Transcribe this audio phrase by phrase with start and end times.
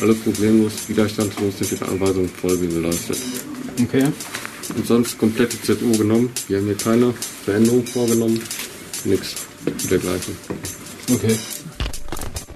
[0.00, 3.18] alles problemlos, widerstandslos sind den Anweisungen voll wie geleistet.
[3.82, 4.06] Okay.
[4.76, 6.30] Und sonst komplette ZU genommen.
[6.48, 7.12] Wir haben hier keine
[7.44, 8.40] Veränderung vorgenommen.
[9.04, 9.34] Nix
[9.90, 10.36] dergleichen.
[11.12, 11.36] Okay.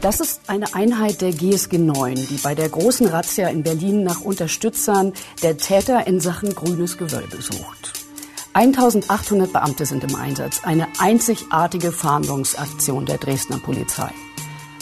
[0.00, 4.20] Das ist eine Einheit der GSG 9, die bei der großen Razzia in Berlin nach
[4.20, 8.04] Unterstützern der Täter in Sachen grünes Gewölbe sucht.
[8.52, 10.60] 1800 Beamte sind im Einsatz.
[10.62, 14.10] Eine einzigartige Fahndungsaktion der Dresdner Polizei.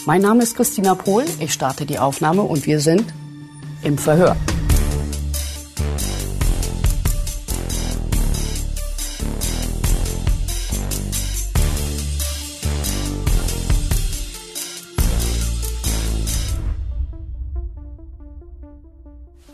[0.05, 1.25] Mein Name ist Christina Pohl.
[1.39, 3.05] Ich starte die Aufnahme und wir sind
[3.84, 4.37] im Verhör.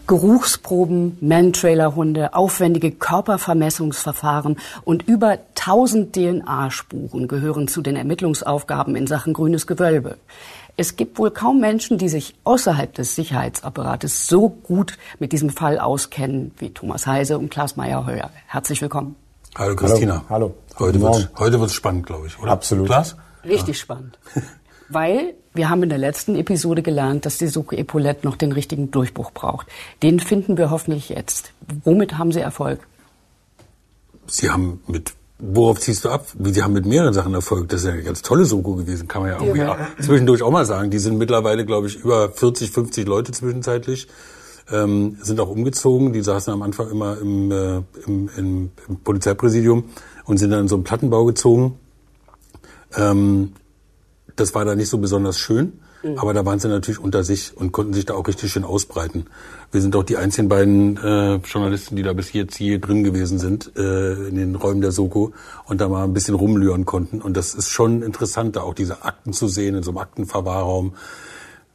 [0.09, 9.67] Geruchsproben, Mantrailer-Hunde, aufwendige Körpervermessungsverfahren und über 1000 DNA-Spuren gehören zu den Ermittlungsaufgaben in Sachen grünes
[9.67, 10.17] Gewölbe.
[10.79, 15.79] Es gibt wohl kaum Menschen, die sich außerhalb des Sicherheitsapparates so gut mit diesem Fall
[15.79, 18.31] auskennen wie Thomas Heise und Klaas Meyer-Heuer.
[18.47, 19.15] Herzlich willkommen.
[19.57, 20.25] Hallo Christina.
[20.31, 20.55] Hallo.
[20.79, 22.53] Heute wird wird's spannend, glaube ich, oder?
[22.53, 22.87] Absolut.
[22.87, 23.17] Klaas?
[23.45, 23.83] Richtig ja.
[23.83, 24.19] spannend.
[24.89, 28.91] Weil wir haben in der letzten Episode gelernt, dass die Suche Epaulette noch den richtigen
[28.91, 29.67] Durchbruch braucht.
[30.03, 31.53] Den finden wir hoffentlich jetzt.
[31.85, 32.81] Womit haben Sie Erfolg?
[34.27, 36.27] Sie haben mit Worauf ziehst du ab?
[36.37, 37.69] Sie haben mit mehreren Sachen Erfolg.
[37.69, 39.77] Das ist ja eine ganz tolle Soko gewesen, kann man ja, irgendwie ja.
[40.01, 40.91] zwischendurch auch mal sagen.
[40.91, 44.09] Die sind mittlerweile, glaube ich, über 40, 50 Leute zwischenzeitlich.
[44.69, 46.13] Ähm, sind auch umgezogen.
[46.13, 49.85] Die saßen am Anfang immer im, äh, im, im, im Polizeipräsidium
[50.25, 51.79] und sind dann in so einen Plattenbau gezogen.
[52.97, 53.53] Ähm,
[54.41, 55.73] das war da nicht so besonders schön.
[56.03, 56.19] Mhm.
[56.19, 59.27] Aber da waren sie natürlich unter sich und konnten sich da auch richtig schön ausbreiten.
[59.73, 63.39] Wir sind auch die einzigen beiden äh, Journalisten, die da bis jetzt hier drin gewesen
[63.39, 65.33] sind, äh, in den Räumen der Soko
[65.67, 67.21] und da mal ein bisschen rumlüren konnten.
[67.21, 70.95] Und das ist schon interessant, da auch diese Akten zu sehen in so einem Aktenverwahrraum.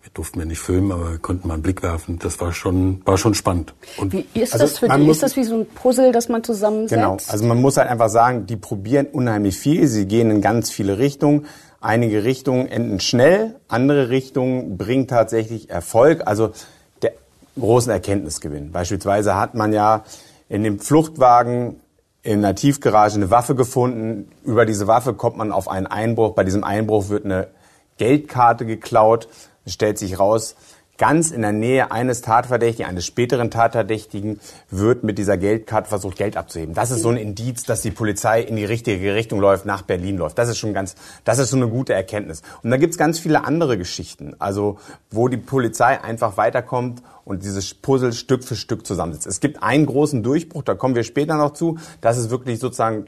[0.02, 2.19] Wir durften ja nicht filmen, aber wir konnten mal einen Blick werfen.
[2.19, 3.73] Das war schon, war schon spannend.
[3.97, 5.09] Und wie ist also das für die?
[5.09, 6.94] Ist das wie so ein Puzzle, das man zusammensetzt?
[6.94, 7.17] Genau.
[7.28, 9.88] Also man muss halt einfach sagen, die probieren unheimlich viel.
[9.88, 11.45] Sie gehen in ganz viele Richtungen.
[11.83, 16.53] Einige Richtungen enden schnell, andere Richtungen bringen tatsächlich Erfolg, also
[17.01, 17.11] der
[17.59, 18.71] großen Erkenntnisgewinn.
[18.71, 20.05] Beispielsweise hat man ja
[20.47, 21.81] in dem Fluchtwagen
[22.21, 24.31] in einer Tiefgarage eine Waffe gefunden.
[24.45, 26.35] Über diese Waffe kommt man auf einen Einbruch.
[26.35, 27.49] Bei diesem Einbruch wird eine
[27.97, 29.27] Geldkarte geklaut.
[29.65, 30.55] Es stellt sich raus,
[30.98, 34.40] ganz in der Nähe eines Tatverdächtigen, eines späteren Tatverdächtigen,
[34.70, 36.76] wird mit dieser Geldkarte versucht, Geld abzuheben.
[36.76, 40.18] Das ist so ein Indiz, dass die Polizei in die richtige Richtung läuft, nach Berlin
[40.18, 40.38] läuft.
[40.38, 42.42] Das ist schon ganz, das ist schon eine gute Erkenntnis.
[42.62, 44.78] Und da gibt's ganz viele andere Geschichten, also
[45.09, 49.28] wo die Polizei einfach weiterkommt und dieses Puzzle Stück für Stück zusammensetzt.
[49.28, 51.78] Es gibt einen großen Durchbruch, da kommen wir später noch zu.
[52.02, 53.06] Das ist wirklich sozusagen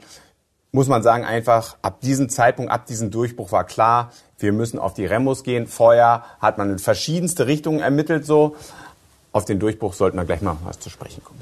[0.76, 4.92] muss man sagen, einfach ab diesem Zeitpunkt, ab diesem Durchbruch war klar, wir müssen auf
[4.92, 5.66] die Remos gehen.
[5.66, 8.56] Vorher hat man in verschiedenste Richtungen ermittelt so.
[9.32, 11.40] Auf den Durchbruch sollten wir gleich mal was zu sprechen kommen.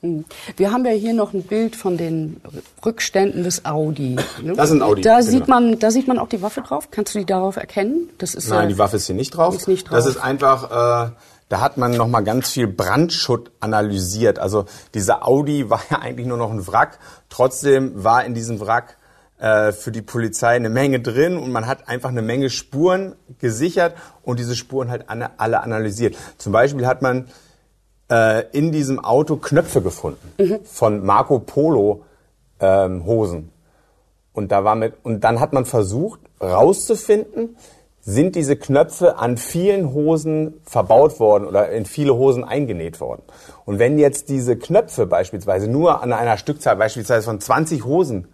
[0.00, 0.24] Hm.
[0.56, 2.40] Wir haben ja hier noch ein Bild von den
[2.84, 4.16] Rückständen des Audi.
[4.42, 4.54] Ne?
[4.56, 5.02] Das sind Audi.
[5.02, 5.30] Da genau.
[5.30, 6.88] sieht man, da sieht man auch die Waffe drauf.
[6.90, 8.08] Kannst du die darauf erkennen?
[8.18, 9.54] Das ist Nein, äh, die Waffe ist hier nicht drauf.
[9.54, 9.96] Ist nicht drauf.
[9.96, 11.10] Das ist einfach äh,
[11.50, 14.38] da hat man noch mal ganz viel Brandschutt analysiert.
[14.38, 16.98] Also dieser Audi war ja eigentlich nur noch ein Wrack.
[17.28, 18.96] Trotzdem war in diesem Wrack
[19.38, 23.94] äh, für die Polizei eine Menge drin und man hat einfach eine Menge Spuren gesichert
[24.22, 26.16] und diese Spuren halt alle analysiert.
[26.38, 27.26] Zum Beispiel hat man
[28.10, 30.60] äh, in diesem Auto Knöpfe gefunden mhm.
[30.64, 32.04] von Marco Polo
[32.60, 33.50] ähm, Hosen.
[34.32, 37.56] Und da war mit und dann hat man versucht rauszufinden,
[38.02, 43.22] sind diese Knöpfe an vielen Hosen verbaut worden oder in viele Hosen eingenäht worden.
[43.66, 48.28] Und wenn jetzt diese Knöpfe beispielsweise nur an einer Stückzahl beispielsweise von 20 Hosen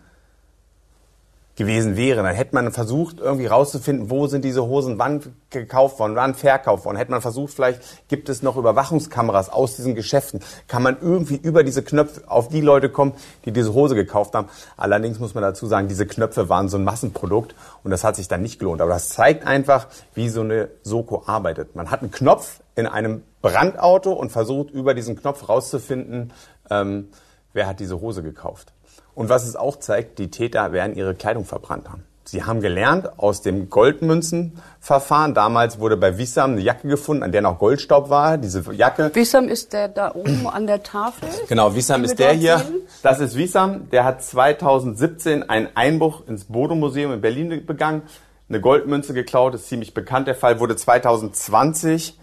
[1.56, 2.22] gewesen wäre.
[2.22, 6.84] Dann hätte man versucht, irgendwie rauszufinden, wo sind diese Hosen wann gekauft worden, wann verkauft
[6.84, 6.99] worden.
[6.99, 10.41] Hätte man versucht, vielleicht gibt es noch Überwachungskameras aus diesen Geschäften.
[10.69, 13.15] Kann man irgendwie über diese Knöpfe auf die Leute kommen,
[13.47, 14.49] die diese Hose gekauft haben.
[14.77, 18.28] Allerdings muss man dazu sagen, diese Knöpfe waren so ein Massenprodukt und das hat sich
[18.28, 18.83] dann nicht gelohnt.
[18.83, 21.75] Aber das zeigt einfach, wie so eine Soko arbeitet.
[21.75, 26.33] Man hat einen Knopf in einem Brandauto und versucht, über diesen Knopf rauszufinden,
[26.69, 27.09] ähm,
[27.54, 28.72] wer hat diese Hose gekauft.
[29.16, 32.04] Und was es auch zeigt, die Täter werden ihre Kleidung verbrannt haben.
[32.24, 35.33] Sie haben gelernt aus dem Goldmünzenverfahren.
[35.33, 38.36] Damals wurde bei Wissam eine Jacke gefunden, an der noch Goldstaub war.
[38.36, 39.10] Diese Jacke.
[39.15, 41.28] Wissam ist der da oben an der Tafel.
[41.48, 42.59] Genau, Wissam ist der hier.
[42.59, 42.80] Sehen?
[43.03, 43.89] Das ist Wissam.
[43.91, 48.03] Der hat 2017 einen Einbruch ins Bodo-Museum in Berlin begangen,
[48.48, 49.54] eine Goldmünze geklaut.
[49.54, 50.27] Das ist ziemlich bekannt.
[50.27, 52.19] Der Fall wurde 2020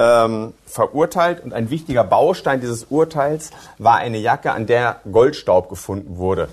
[0.00, 6.16] ähm, verurteilt und ein wichtiger Baustein dieses Urteils war eine Jacke, an der Goldstaub gefunden
[6.16, 6.48] wurde.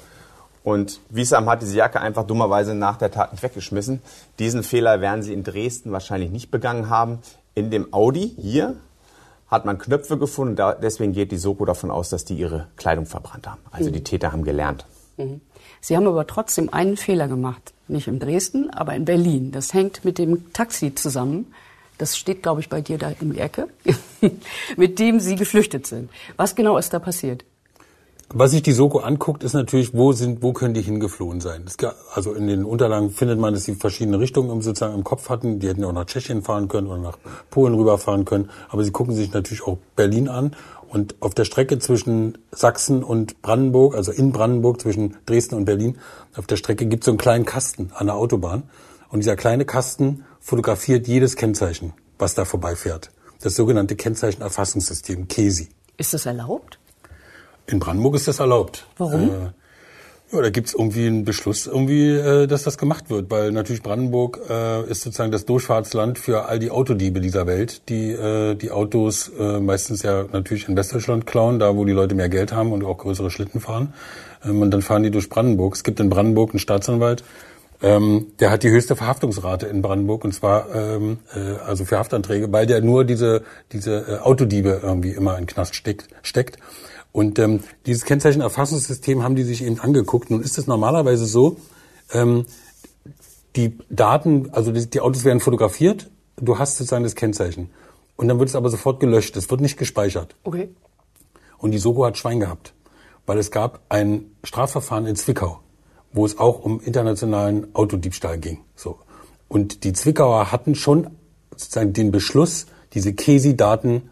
[0.66, 4.02] Und Wiesam hat diese Jacke einfach dummerweise nach der Tat nicht weggeschmissen.
[4.38, 7.20] Diesen Fehler werden sie in Dresden wahrscheinlich nicht begangen haben.
[7.56, 8.76] in dem Audi hier
[9.48, 10.62] hat man Knöpfe gefunden.
[10.82, 13.62] Deswegen geht die Soko davon aus, dass die ihre Kleidung verbrannt haben.
[13.72, 14.86] Also die Täter haben gelernt.
[15.80, 17.74] Sie haben aber trotzdem einen Fehler gemacht.
[17.88, 19.52] Nicht in Dresden, aber in Berlin.
[19.54, 21.54] Das hängt mit dem Taxi zusammen.
[21.98, 23.68] Das steht, glaube ich, bei dir da im Ecke,
[24.78, 26.10] mit dem Sie geflüchtet sind.
[26.36, 27.44] Was genau ist da passiert?
[28.30, 31.62] Was sich die Soko anguckt, ist natürlich, wo sind, wo können die hingeflohen sein?
[31.64, 35.06] Das, ga- also in den Unterlagen findet man, dass sie verschiedene Richtungen im, sozusagen im
[35.06, 35.60] Kopf hatten.
[35.60, 37.18] Die hätten auch nach Tschechien fahren können oder nach
[37.50, 38.50] Polen rüberfahren können.
[38.68, 40.52] Aber sie gucken sich natürlich auch Berlin an.
[40.90, 45.98] Und auf der Strecke zwischen Sachsen und Brandenburg, also in Brandenburg zwischen Dresden und Berlin,
[46.36, 48.64] auf der Strecke gibt es so einen kleinen Kasten an der Autobahn.
[49.10, 53.12] Und dieser kleine Kasten fotografiert jedes Kennzeichen, was da vorbeifährt.
[53.42, 55.70] Das sogenannte Kennzeichenerfassungssystem, KESI.
[55.98, 56.80] Ist das erlaubt?
[57.68, 58.88] In Brandenburg ist das erlaubt.
[58.98, 59.30] Warum?
[59.30, 59.52] Äh,
[60.30, 64.42] ja, da gibt's irgendwie einen Beschluss, irgendwie, äh, dass das gemacht wird, weil natürlich Brandenburg
[64.50, 69.32] äh, ist sozusagen das Durchfahrtsland für all die Autodiebe dieser Welt, die äh, die Autos
[69.40, 72.84] äh, meistens ja natürlich in Westdeutschland klauen, da wo die Leute mehr Geld haben und
[72.84, 73.94] auch größere Schlitten fahren.
[74.44, 75.76] Ähm, und dann fahren die durch Brandenburg.
[75.76, 77.24] Es gibt in Brandenburg einen Staatsanwalt,
[77.82, 82.52] ähm, der hat die höchste Verhaftungsrate in Brandenburg und zwar ähm, äh, also für Haftanträge,
[82.52, 86.08] weil der nur diese diese äh, Autodiebe irgendwie immer in Knast steckt.
[86.24, 86.58] steckt.
[87.12, 90.30] Und ähm, dieses Kennzeichenerfassungssystem haben die sich eben angeguckt.
[90.30, 91.58] Nun ist es normalerweise so,
[92.14, 92.46] ähm,
[93.56, 97.72] die Daten, also die, die Autos werden fotografiert, du hast sozusagen das Kennzeichen.
[98.16, 100.36] Und dann wird es aber sofort gelöscht, es wird nicht gespeichert.
[100.44, 100.70] Okay.
[101.58, 102.74] Und die Soko hat Schwein gehabt,
[103.26, 105.60] weil es gab ein Strafverfahren in Zwickau,
[106.14, 108.60] wo es auch um internationalen Autodiebstahl ging.
[108.76, 109.00] So.
[109.48, 111.08] Und die Zwickauer hatten schon
[111.52, 114.10] sozusagen den Beschluss, diese Kesi-Daten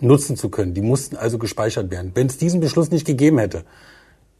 [0.00, 0.74] nutzen zu können.
[0.74, 2.12] Die mussten also gespeichert werden.
[2.14, 3.64] Wenn es diesen Beschluss nicht gegeben hätte,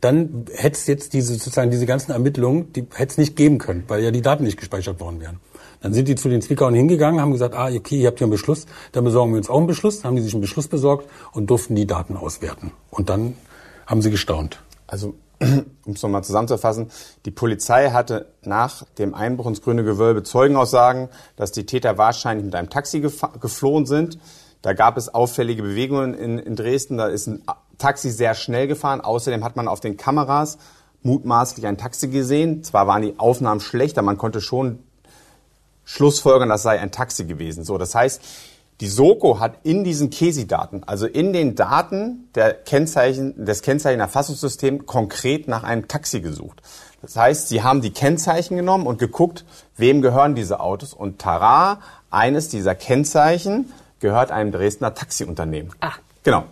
[0.01, 3.85] dann hätte es jetzt diese sozusagen diese ganzen Ermittlungen, die hätte es nicht geben können,
[3.89, 5.41] weil ja die Daten nicht gespeichert worden wären.
[5.81, 8.33] Dann sind die zu den Zwickauern hingegangen, haben gesagt, ah, okay, ihr habt hier einen
[8.33, 10.01] Beschluss, dann besorgen wir uns auch einen Beschluss.
[10.01, 12.73] Dann haben die sich einen Beschluss besorgt und durften die Daten auswerten.
[12.91, 13.35] Und dann
[13.87, 14.63] haben sie gestaunt.
[14.87, 16.91] Also, um es nochmal zusammenzufassen,
[17.25, 22.55] die Polizei hatte nach dem Einbruch ins Grüne Gewölbe Zeugenaussagen, dass die Täter wahrscheinlich mit
[22.55, 24.19] einem Taxi geflohen sind.
[24.63, 26.99] Da gab es auffällige Bewegungen in, in Dresden.
[26.99, 27.43] Da ist ein
[27.79, 29.01] Taxi sehr schnell gefahren.
[29.01, 30.59] Außerdem hat man auf den Kameras
[31.03, 32.65] mutmaßlich ein Taxi gesehen.
[32.65, 34.81] Zwar waren die Aufnahmen schlecht, aber man konnte schon
[35.85, 37.65] schlussfolgern, das sei ein Taxi gewesen.
[37.65, 38.21] So, das heißt,
[38.81, 45.49] die Soko hat in diesen Kesi-Daten, also in den Daten der Kennzeichen, des Kennzeichenerfassungssystems konkret
[45.49, 46.63] nach einem Taxi gesucht.
[47.03, 49.45] Das heißt, sie haben die Kennzeichen genommen und geguckt,
[49.77, 50.95] wem gehören diese Autos.
[50.95, 51.81] Und Tara,
[52.11, 55.73] eines dieser Kennzeichen, gehört einem Dresdner Taxiunternehmen.
[55.81, 55.93] Ah.
[56.23, 56.45] Genau.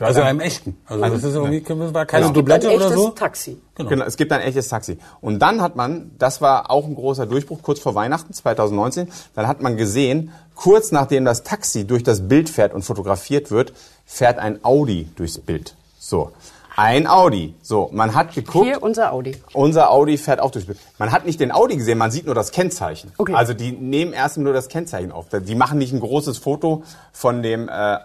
[0.00, 0.76] Also einem echten.
[0.86, 2.34] Also das ist irgendwie, war keine Genau.
[2.34, 3.08] Dublette Ein oder echtes so.
[3.10, 3.60] Taxi.
[3.74, 4.04] Genau.
[4.04, 4.98] es gibt ein echtes Taxi.
[5.20, 9.48] Und dann hat man, das war auch ein großer Durchbruch kurz vor Weihnachten 2019, dann
[9.48, 13.72] hat man gesehen, kurz nachdem das Taxi durch das Bild fährt und fotografiert wird,
[14.04, 15.74] fährt ein Audi durchs Bild.
[15.98, 16.32] So.
[16.76, 17.54] Ein Audi.
[17.62, 18.64] So, man hat geguckt.
[18.64, 19.36] Hier unser Audi.
[19.52, 20.78] Unser Audi fährt auch durchs Bild.
[20.98, 23.12] Man hat nicht den Audi gesehen, man sieht nur das Kennzeichen.
[23.18, 23.34] Okay.
[23.34, 25.26] Also die nehmen erstmal nur das Kennzeichen auf.
[25.32, 26.82] Die machen nicht ein großes Foto
[27.12, 27.98] von dem äh,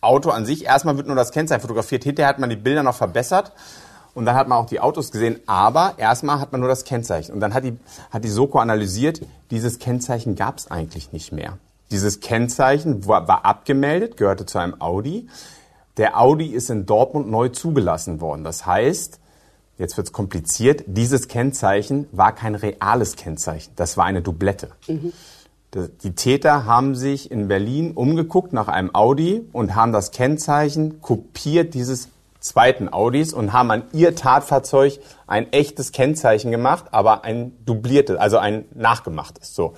[0.00, 0.64] Auto an sich.
[0.64, 2.04] Erstmal wird nur das Kennzeichen fotografiert.
[2.04, 3.52] Hinterher hat man die Bilder noch verbessert.
[4.12, 5.40] Und dann hat man auch die Autos gesehen.
[5.46, 7.32] Aber erstmal hat man nur das Kennzeichen.
[7.32, 7.78] Und dann hat die,
[8.10, 9.20] hat die Soko analysiert,
[9.50, 11.58] dieses Kennzeichen gab es eigentlich nicht mehr.
[11.90, 15.28] Dieses Kennzeichen war, war abgemeldet, gehörte zu einem Audi.
[15.96, 18.44] Der Audi ist in Dortmund neu zugelassen worden.
[18.44, 19.18] Das heißt,
[19.76, 23.72] jetzt wird's kompliziert, dieses Kennzeichen war kein reales Kennzeichen.
[23.76, 24.70] Das war eine Doublette.
[25.72, 31.00] Das- Die Täter haben sich in Berlin umgeguckt nach einem Audi und haben das Kennzeichen
[31.00, 32.08] kopiert dieses
[32.40, 38.38] zweiten Audis und haben an ihr Tatfahrzeug ein echtes Kennzeichen gemacht, aber ein dubliertes, also
[38.38, 39.54] ein nachgemachtes.
[39.54, 39.74] So.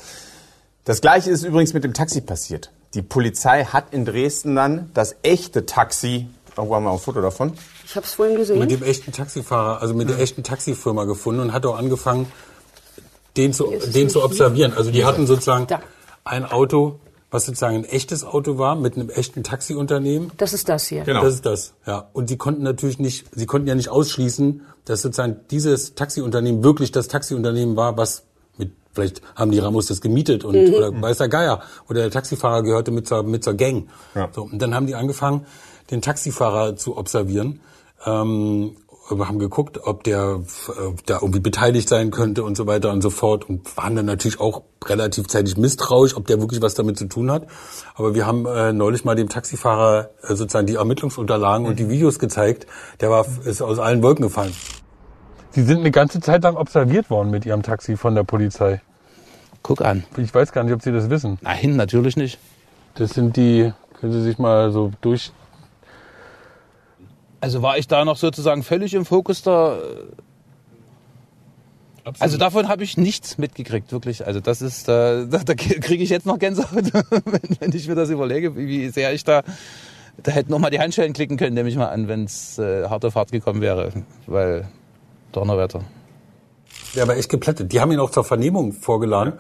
[0.85, 2.71] Das gleiche ist übrigens mit dem Taxi passiert.
[2.95, 7.21] Die Polizei hat in Dresden dann das echte Taxi, irgendwo haben wir auch ein Foto
[7.21, 7.53] davon,
[7.87, 8.59] Ich habe es vorhin gesehen.
[8.59, 12.31] mit dem echten Taxifahrer, also mit der echten Taxifirma gefunden und hat auch angefangen,
[13.37, 14.75] den zu, den zu observieren.
[14.77, 15.81] Also die hatten sozusagen Da.
[16.25, 16.99] ein Auto,
[17.31, 20.33] was sozusagen ein echtes Auto war, mit einem echten Taxiunternehmen.
[20.37, 21.05] das ist das hier.
[21.05, 21.23] Genau.
[21.23, 22.11] Das ist das, ja.
[22.12, 26.93] Und sie konnten natürlich nicht, sie konnten ja nicht ausschließen, dass sozusagen dieses Taxiunternehmen wirklich
[26.93, 28.25] das Taxiunternehmen war, was
[28.92, 30.75] vielleicht haben die Ramos das gemietet und, Mhm.
[30.75, 33.88] oder weiß der Geier, oder der Taxifahrer gehörte mit zur, mit zur Gang.
[34.14, 34.28] Ja.
[34.34, 35.46] So, und dann haben die angefangen,
[35.90, 37.61] den Taxifahrer zu observieren,
[38.04, 38.76] ähm,
[39.11, 40.72] wir haben geguckt, ob der äh,
[41.06, 44.40] da irgendwie beteiligt sein könnte und so weiter und so fort und waren dann natürlich
[44.40, 47.46] auch relativ zeitig misstrauisch, ob der wirklich was damit zu tun hat.
[47.94, 52.18] Aber wir haben äh, neulich mal dem Taxifahrer äh, sozusagen die Ermittlungsunterlagen und die Videos
[52.18, 52.66] gezeigt.
[53.00, 54.54] Der war ist aus allen Wolken gefallen.
[55.52, 58.80] Sie sind eine ganze Zeit lang observiert worden mit Ihrem Taxi von der Polizei.
[59.62, 60.04] Guck an.
[60.16, 61.38] Ich weiß gar nicht, ob Sie das wissen.
[61.42, 62.38] Nein, natürlich nicht.
[62.94, 65.30] Das sind die, können Sie sich mal so durch.
[67.40, 69.76] Also war ich da noch sozusagen völlig im Fokus da.
[72.18, 74.26] Also davon habe ich nichts mitgekriegt, wirklich.
[74.26, 77.94] Also das ist, da, da, da kriege ich jetzt noch Gänsehaut, wenn, wenn ich mir
[77.94, 79.42] das überlege, wie, wie sehr ich da,
[80.23, 82.88] da hätten noch mal die Handschellen klicken können, nehme ich mal an, wenn es äh,
[82.88, 83.92] hart auf hart gekommen wäre,
[84.26, 84.66] weil
[85.33, 85.83] Donnerwetter.
[86.95, 87.73] Der war echt geplättet.
[87.73, 89.35] Die haben ihn auch zur Vernehmung vorgeladen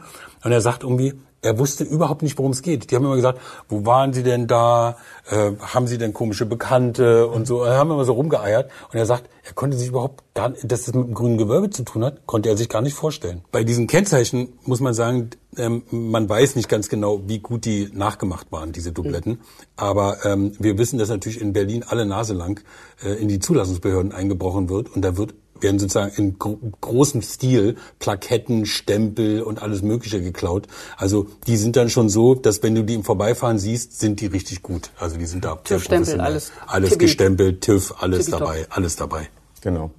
[0.44, 2.90] und er sagt irgendwie, er wusste überhaupt nicht, worum es geht.
[2.90, 4.96] Die haben immer gesagt, wo waren Sie denn da?
[5.28, 7.64] Äh, haben Sie denn komische Bekannte und so?
[7.64, 10.84] Er haben immer so rumgeeiert und er sagt, er konnte sich überhaupt gar nicht, dass
[10.84, 13.42] das mit dem grünen Gewölbe zu tun hat, konnte er sich gar nicht vorstellen.
[13.50, 17.90] Bei diesen Kennzeichen muss man sagen, ähm, man weiß nicht ganz genau, wie gut die
[17.92, 19.40] nachgemacht waren, diese Dubletten.
[19.74, 22.62] Aber ähm, wir wissen, dass natürlich in Berlin alle Nase lang
[23.04, 27.76] äh, in die Zulassungsbehörden eingebrochen wird und da wird werden sozusagen in gro großem Stil
[27.98, 30.66] Plaketten, Stempel und alles Mögliche geklaut.
[30.96, 34.26] Also die sind dann schon so, dass wenn du die im Vorbeifahren siehst, sind die
[34.26, 34.90] richtig gut.
[34.98, 36.52] Also die sind da TÜV-Stempel, alles.
[36.66, 37.04] Alles Tibi.
[37.06, 39.28] gestempelt, TÜV, alles Tibi dabei, alles dabei.
[39.60, 39.90] Genau.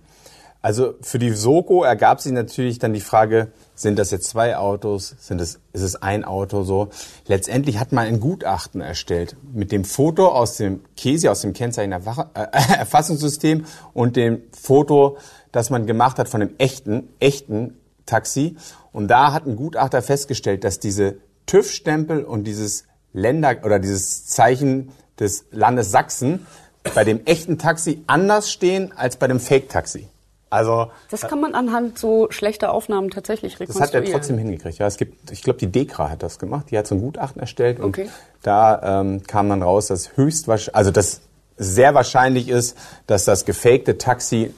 [0.64, 5.14] Also für die Soko ergab sich natürlich dann die Frage, sind das jetzt zwei Autos,
[5.20, 6.88] sind es, ist es ein Auto so?
[7.28, 13.66] Letztendlich hat man ein Gutachten erstellt mit dem Foto aus dem Käse, aus dem Kennzeichenerfassungssystem
[13.94, 15.18] und dem Foto,
[15.52, 18.56] das man gemacht hat von dem echten, echten Taxi.
[18.94, 24.94] Und da hat ein Gutachter festgestellt, dass diese TÜV-Stempel und dieses Länder oder dieses Zeichen
[25.20, 26.48] des Landes Sachsen
[26.96, 30.08] bei dem echten Taxi anders stehen als bei dem Fake-Taxi.
[30.54, 34.04] Also Das kann man anhand so schlechter Aufnahmen tatsächlich das rekonstruieren.
[34.04, 34.78] hat er trotzdem hingekriegt.
[34.78, 36.68] Ja, es gibt, ich glaube, die DEKRA hat das gemacht.
[36.72, 38.10] Die hat so ein Gutachten erstellt und Okay.
[38.44, 41.22] da ähm, kam dann raus, dass höchstwahrscheinlich, also dass
[41.58, 44.54] sehr wahrscheinlich ist, dass das gefakte Taxi,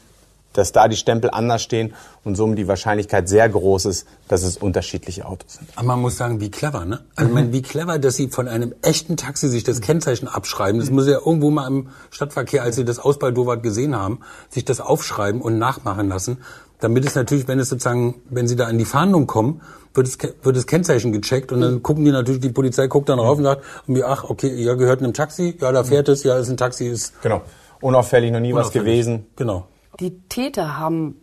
[0.57, 1.93] dass da die Stempel anders stehen
[2.24, 5.69] und somit die Wahrscheinlichkeit sehr groß ist, dass es unterschiedliche Autos sind.
[5.75, 7.01] Aber man muss sagen, wie clever, ne?
[7.15, 10.79] Also ich meine, wie clever, dass sie von einem echten Taxi sich das Kennzeichen abschreiben.
[10.79, 13.95] Das muss sie ja irgendwo mal im Stadtverkehr, als sie das aus bei Dovat gesehen
[13.95, 14.19] haben,
[14.50, 16.38] sich das aufschreiben und nachmachen lassen.
[16.79, 19.62] Damit es natürlich, wenn es sozusagen, wenn sie da in die Fahndung kommen,
[19.93, 23.19] wird es, wird das Kennzeichen gecheckt und dann gucken die natürlich, die Polizei guckt dann
[23.19, 23.63] rauf und sagt,
[24.03, 27.13] ach, okay, ja, gehört einem Taxi, ja, da fährt es, ja, ist ein Taxi, ist
[27.21, 27.41] Genau.
[27.81, 28.85] Unauffällig, noch nie was unauffällig.
[28.85, 29.25] gewesen.
[29.35, 29.67] Genau.
[29.99, 31.17] Die Täter haben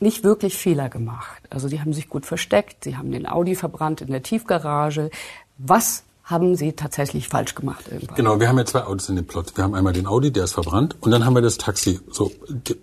[0.00, 1.42] nicht wirklich Fehler gemacht.
[1.50, 5.10] Also sie haben sich gut versteckt, sie haben den Audi verbrannt in der Tiefgarage.
[5.58, 8.16] Was haben sie tatsächlich falsch gemacht irgendwann?
[8.16, 9.56] Genau, wir haben ja zwei Autos in dem Plot.
[9.56, 12.00] Wir haben einmal den Audi, der ist verbrannt, und dann haben wir das Taxi.
[12.10, 12.76] So, die,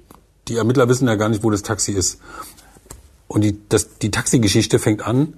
[0.47, 2.19] die Ermittler wissen ja gar nicht, wo das Taxi ist.
[3.27, 5.33] Und die, das, die Taxigeschichte fängt an,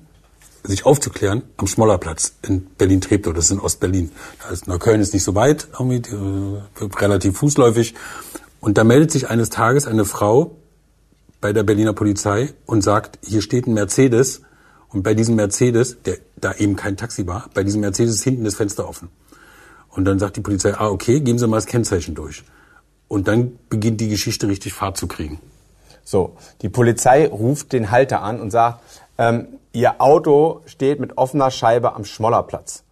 [0.63, 3.33] sich aufzuklären am Schmollerplatz in Berlin-Treptow.
[3.33, 4.11] Das ist in Ostberlin.
[4.41, 7.95] Da ist, Neukölln ist nicht so weit, irgendwie, äh, relativ fußläufig.
[8.63, 10.55] Und da meldet sich eines Tages eine Frau
[11.41, 14.41] bei der Berliner Polizei und sagt, hier steht ein Mercedes.
[14.87, 18.45] Und bei diesem Mercedes, der da eben kein Taxi war, bei diesem Mercedes ist hinten
[18.45, 19.09] das Fenster offen.
[19.89, 22.45] Und dann sagt die Polizei, ah, okay, geben Sie mal das Kennzeichen durch.
[23.09, 25.41] Und dann beginnt die Geschichte richtig Fahrt zu kriegen.
[26.05, 28.79] So, die Polizei ruft den Halter an und sagt,
[29.17, 32.85] ähm, Ihr Auto steht mit offener Scheibe am Schmollerplatz.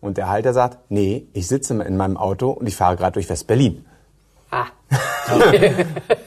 [0.00, 3.30] Und der Halter sagt, nee, ich sitze in meinem Auto und ich fahre gerade durch
[3.30, 3.84] West-Berlin.
[4.54, 4.66] Ah.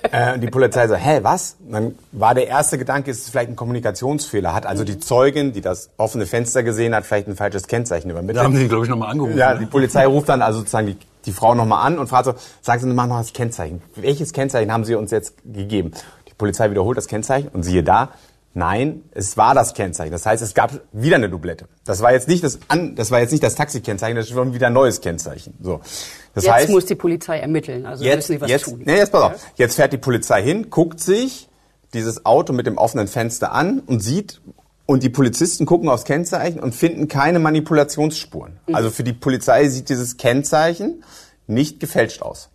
[0.10, 1.58] Äh, und die Polizei sagt, hä, was?
[1.66, 4.54] Und dann war der erste Gedanke, ist es vielleicht ein Kommunikationsfehler?
[4.54, 8.38] Hat also die Zeugin, die das offene Fenster gesehen hat, vielleicht ein falsches Kennzeichen übermittelt?
[8.38, 9.38] Da haben sie, glaube ich, nochmal angerufen.
[9.38, 9.60] Ja, ne?
[9.60, 12.80] die Polizei ruft dann also sozusagen die, die Frau nochmal an und fragt so, sagen
[12.80, 13.82] Sie mal noch das Kennzeichen.
[13.96, 15.92] Welches Kennzeichen haben Sie uns jetzt gegeben?
[16.30, 18.10] Die Polizei wiederholt das Kennzeichen und siehe da,
[18.54, 20.12] nein, es war das Kennzeichen.
[20.12, 21.68] Das heißt, es gab wieder eine Doublette.
[21.86, 24.54] Das war jetzt nicht das, an, das war jetzt nicht das Taxikennzeichen, das ist schon
[24.54, 25.54] wieder ein neues Kennzeichen.
[25.62, 25.82] So.
[26.34, 27.86] Das Jetzt heißt, muss die Polizei ermitteln.
[27.86, 28.82] Also jetzt, müssen sie was jetzt, tun.
[28.86, 29.34] Nee, jetzt pass auf.
[29.56, 31.50] Jetzt fährt die Polizei hin, guckt sich
[31.94, 34.42] dieses Auto mit dem offenen Fenster an und sieht,
[34.88, 38.60] und die Polizisten gucken aufs Kennzeichen und finden keine Manipulationsspuren.
[38.66, 38.74] Mhm.
[38.76, 41.04] Also für die Polizei sieht dieses Kennzeichen
[41.46, 42.50] nicht gefälscht aus.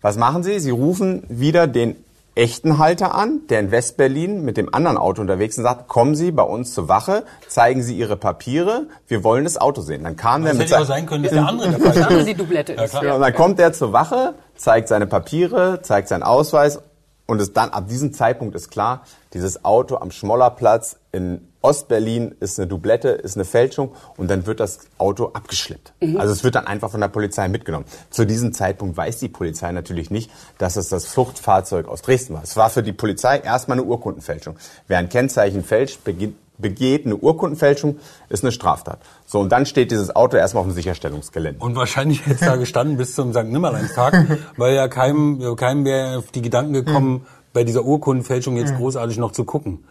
[0.00, 0.58] Was machen sie?
[0.58, 1.96] Sie rufen wieder den
[2.34, 6.14] echten Halter an, der in Westberlin mit dem anderen Auto unterwegs ist und sagt, kommen
[6.14, 10.04] Sie bei uns zur Wache, zeigen Sie Ihre Papiere, wir wollen das Auto sehen.
[10.04, 12.24] Dann kam der Das mit hätte auch sein- können, dass der andere der Fall andere
[12.24, 12.94] die Doublette ist.
[12.94, 16.80] ja, und dann kommt er zur Wache, zeigt seine Papiere, zeigt seinen Ausweis
[17.26, 19.02] und es dann ab diesem Zeitpunkt ist klar,
[19.34, 24.60] dieses Auto am Schmollerplatz in Ostberlin ist eine Doublette, ist eine Fälschung und dann wird
[24.60, 25.92] das Auto abgeschleppt.
[26.16, 27.84] Also es wird dann einfach von der Polizei mitgenommen.
[28.10, 32.42] Zu diesem Zeitpunkt weiß die Polizei natürlich nicht, dass es das Fluchtfahrzeug aus Dresden war.
[32.42, 34.56] Es war für die Polizei erstmal eine Urkundenfälschung.
[34.88, 39.00] Wer ein Kennzeichen fälscht, beginnt begeht eine Urkundenfälschung, ist eine Straftat.
[39.26, 41.58] So, und dann steht dieses Auto erstmal auf dem Sicherstellungsgelände.
[41.60, 43.44] Und wahrscheinlich hätte es da gestanden bis zum St.
[43.44, 44.14] Nimmerleinstag,
[44.56, 49.32] weil ja keinem, keinem wäre auf die Gedanken gekommen, bei dieser Urkundenfälschung jetzt großartig noch
[49.32, 49.84] zu gucken.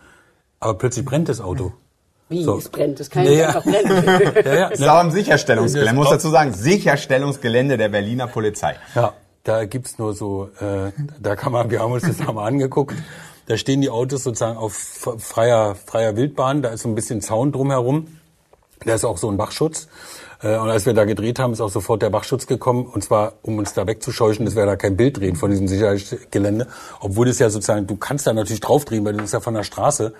[0.62, 1.74] Aber plötzlich brennt das Auto.
[2.30, 2.58] Wie, So.
[2.58, 4.32] es brennt, es kann ja, Ja, einfach brennen.
[4.46, 8.78] Ja, ja, ist auch ein Sicherstellungsgelände, muss dazu sagen, Sicherstellungsgelände der Berliner Polizei.
[8.96, 9.14] Ja,
[9.44, 12.96] da gibt's nur so, äh, da kann man, wir haben uns das nochmal angeguckt,
[13.48, 17.52] da stehen die Autos sozusagen auf freier, freier Wildbahn, da ist so ein bisschen Zaun
[17.52, 18.08] drumherum,
[18.86, 19.90] da ist auch so ein Wachschutz.
[20.42, 23.34] Äh, Und als wir da gedreht haben, ist auch sofort der Wachschutz gekommen, und zwar
[23.42, 26.68] um uns da wegzuscheuchen, dass wir da kein Bild drehen von diesem Sicherheitsgelände,
[27.00, 29.54] obwohl das ja sozusagen, du kannst da natürlich drauf drehen, weil das ist ja von
[29.54, 30.14] der Straße.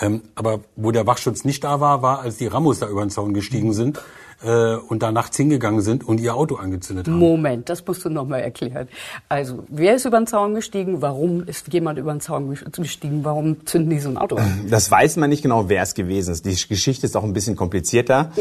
[0.00, 3.10] Ähm, Aber wo der Wachschutz nicht da war, war, als die Ramos da über den
[3.10, 4.00] Zaun gestiegen sind
[4.42, 7.18] äh, und da nachts hingegangen sind und ihr Auto angezündet haben.
[7.18, 8.88] Moment, das musst du noch mal erklären.
[9.28, 11.02] Also, wer ist über den Zaun gestiegen?
[11.02, 13.24] Warum ist jemand über den Zaun gestiegen?
[13.24, 14.66] Warum zünden die so ein Auto an?
[14.68, 16.44] Das weiß man nicht genau, wer es gewesen ist.
[16.44, 18.32] Die Geschichte ist auch ein bisschen komplizierter.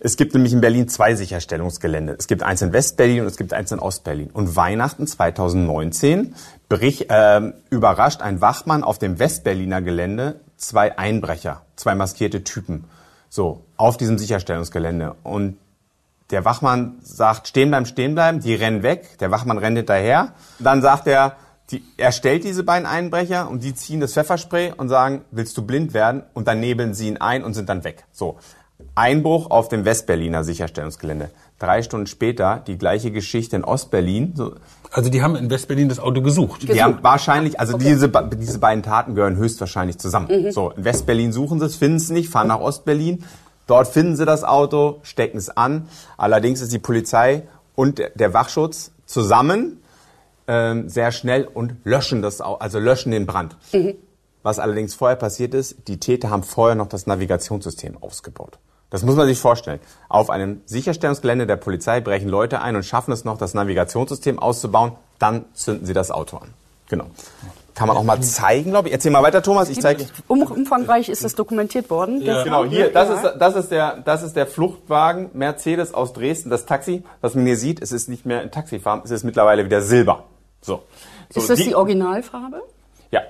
[0.00, 2.16] Es gibt nämlich in Berlin zwei Sicherstellungsgelände.
[2.18, 4.30] Es gibt eins in Westberlin und es gibt eins in Ostberlin.
[4.32, 6.34] Und Weihnachten 2019
[6.68, 12.84] brich, äh, überrascht ein Wachmann auf dem Westberliner Gelände zwei Einbrecher, zwei maskierte Typen.
[13.28, 15.16] So, auf diesem Sicherstellungsgelände.
[15.22, 15.58] Und
[16.30, 20.32] der Wachmann sagt, stehen bleiben, stehen bleiben, die rennen weg, der Wachmann rennt hinterher.
[20.58, 21.36] Dann sagt er,
[21.70, 25.62] die, er stellt diese beiden Einbrecher und die ziehen das Pfefferspray und sagen, willst du
[25.62, 26.22] blind werden?
[26.32, 28.04] Und dann nebeln sie ihn ein und sind dann weg.
[28.12, 28.38] So.
[28.94, 31.30] Einbruch auf dem Westberliner Sicherstellungsgelände.
[31.58, 34.34] Drei Stunden später die gleiche Geschichte in Ostberlin.
[34.36, 34.54] So,
[34.96, 36.62] Also die haben in Westberlin das Auto gesucht.
[36.62, 40.28] die haben wahrscheinlich, also diese, be- diese beiden Taten gehören höchstwahrscheinlich zusammen.
[40.52, 43.22] So, in Westberlin suchen sie es, finden es nicht, fahren nach Ostberlin.
[43.66, 45.86] Dort finden sie das Auto, stecken es an.
[46.16, 47.42] Allerdings ist die Polizei
[47.74, 49.82] und der- Wachschutz zusammen
[50.48, 53.56] ähm, sehr schnell und löschen das, also löschen den Brand.
[54.42, 58.58] Was allerdings vorher passiert ist, die Täter haben vorher noch das Navigationssystem ausgebaut.
[58.96, 59.78] Das muss man sich vorstellen.
[60.08, 64.92] Auf einem Sicherstellungsgelände der Polizei brechen Leute ein und schaffen es noch, das Navigationssystem auszubauen.
[65.18, 66.54] Dann zünden sie das Auto an.
[66.88, 67.04] Genau.
[67.74, 68.94] Kann man auch mal zeigen, glaube ich.
[68.94, 69.68] Erzähl mal weiter, Thomas.
[69.68, 70.06] Ich zeige.
[70.28, 72.24] Um, umfangreich ist das dokumentiert worden.
[72.24, 73.14] der Genau, hier, das Ja.
[73.16, 77.02] ist, das, ist der, das ist der Fluchtwagen Mercedes aus Dresden, das Taxi.
[77.20, 80.24] Was man hier sieht, es ist nicht mehr in Taxifarben, es ist mittlerweile wieder Silber.
[80.62, 80.84] So.
[81.28, 82.62] so Ist das die, Originalfarbe?
[83.10, 83.20] Ja.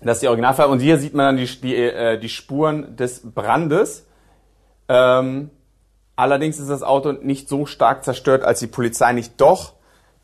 [0.00, 0.70] Das ist die Originalfarbe.
[0.70, 4.04] Und hier sieht man dann die, die, äh, die Spuren des Brandes.
[4.92, 5.50] Ähm,
[6.16, 9.74] allerdings ist das Auto nicht so stark zerstört, als die Polizei nicht doch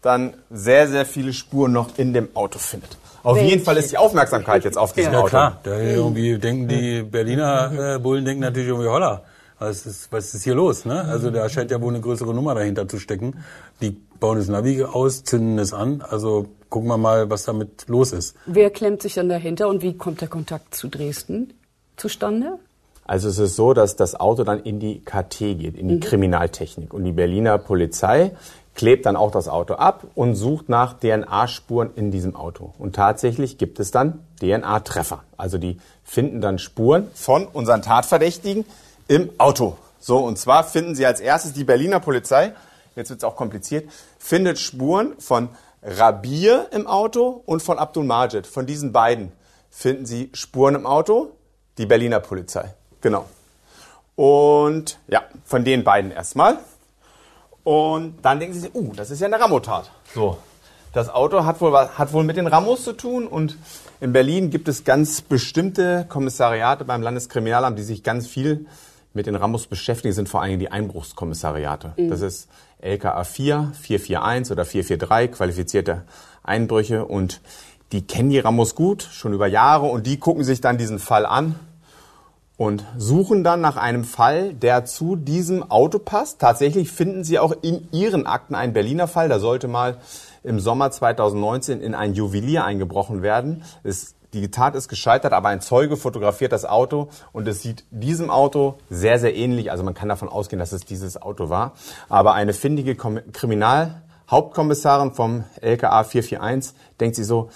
[0.02, 2.98] dann sehr, sehr viele Spuren noch in dem Auto findet.
[3.22, 5.30] Auf jeden Fall ist die Aufmerksamkeit jetzt auf diesem Ja, Ja Auto.
[5.30, 9.22] klar, da irgendwie denken die Berliner äh, Bullen denken natürlich irgendwie holla.
[9.58, 10.84] Was ist, was ist hier los?
[10.84, 11.00] Ne?
[11.02, 13.42] Also da scheint ja wohl eine größere Nummer dahinter zu stecken.
[13.80, 16.02] Die bauen das Navi aus, zünden es an.
[16.02, 18.36] Also gucken wir mal, was damit los ist.
[18.46, 21.54] Wer klemmt sich dann dahinter und wie kommt der Kontakt zu Dresden
[21.96, 22.58] zustande?
[23.06, 26.92] Also es ist so, dass das Auto dann in die KT geht, in die Kriminaltechnik.
[26.92, 28.32] Und die Berliner Polizei
[28.74, 32.74] klebt dann auch das Auto ab und sucht nach DNA-Spuren in diesem Auto.
[32.78, 35.22] Und tatsächlich gibt es dann DNA-Treffer.
[35.36, 38.64] Also die finden dann Spuren von unseren Tatverdächtigen
[39.06, 39.76] im Auto.
[40.00, 42.52] So, und zwar finden sie als erstes die Berliner Polizei,
[42.96, 43.88] jetzt wird es auch kompliziert,
[44.18, 45.48] findet Spuren von
[45.82, 48.46] Rabir im Auto und von Abdul Majid.
[48.46, 49.32] Von diesen beiden
[49.70, 51.32] finden sie Spuren im Auto,
[51.78, 52.74] die Berliner Polizei.
[53.06, 53.26] Genau.
[54.16, 56.58] Und ja, von den beiden erstmal.
[57.62, 59.92] Und dann denken sie sich, uh, das ist ja eine Ramotat.
[60.12, 60.38] So.
[60.92, 63.58] Das Auto hat wohl, hat wohl mit den Ramos zu tun und
[64.00, 68.66] in Berlin gibt es ganz bestimmte Kommissariate beim Landeskriminalamt, die sich ganz viel
[69.14, 71.92] mit den Ramos beschäftigen, sind vor allem die Einbruchskommissariate.
[72.08, 72.48] Das ist
[72.80, 76.02] LKA 4, 441 oder 443, qualifizierte
[76.42, 77.40] Einbrüche und
[77.92, 81.24] die kennen die Ramos gut, schon über Jahre und die gucken sich dann diesen Fall
[81.24, 81.54] an
[82.56, 86.40] und suchen dann nach einem Fall, der zu diesem Auto passt.
[86.40, 89.28] Tatsächlich finden sie auch in ihren Akten einen Berliner Fall.
[89.28, 89.98] Da sollte mal
[90.42, 93.62] im Sommer 2019 in ein Juwelier eingebrochen werden.
[93.82, 98.30] Es, die Tat ist gescheitert, aber ein Zeuge fotografiert das Auto und es sieht diesem
[98.30, 99.70] Auto sehr, sehr ähnlich.
[99.70, 101.74] Also man kann davon ausgehen, dass es dieses Auto war.
[102.08, 107.50] Aber eine findige Kom Kriminalhauptkommissarin vom LKA 441 denkt sie so,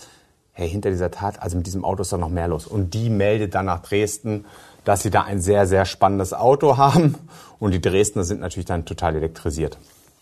[0.52, 2.66] hey, hinter dieser Tat, also mit diesem Auto ist doch noch mehr los.
[2.66, 4.44] Und die meldet dann nach Dresden,
[4.90, 7.14] dass sie da ein sehr, sehr spannendes Auto haben.
[7.60, 9.78] Und die Dresdner sind natürlich dann total elektrisiert.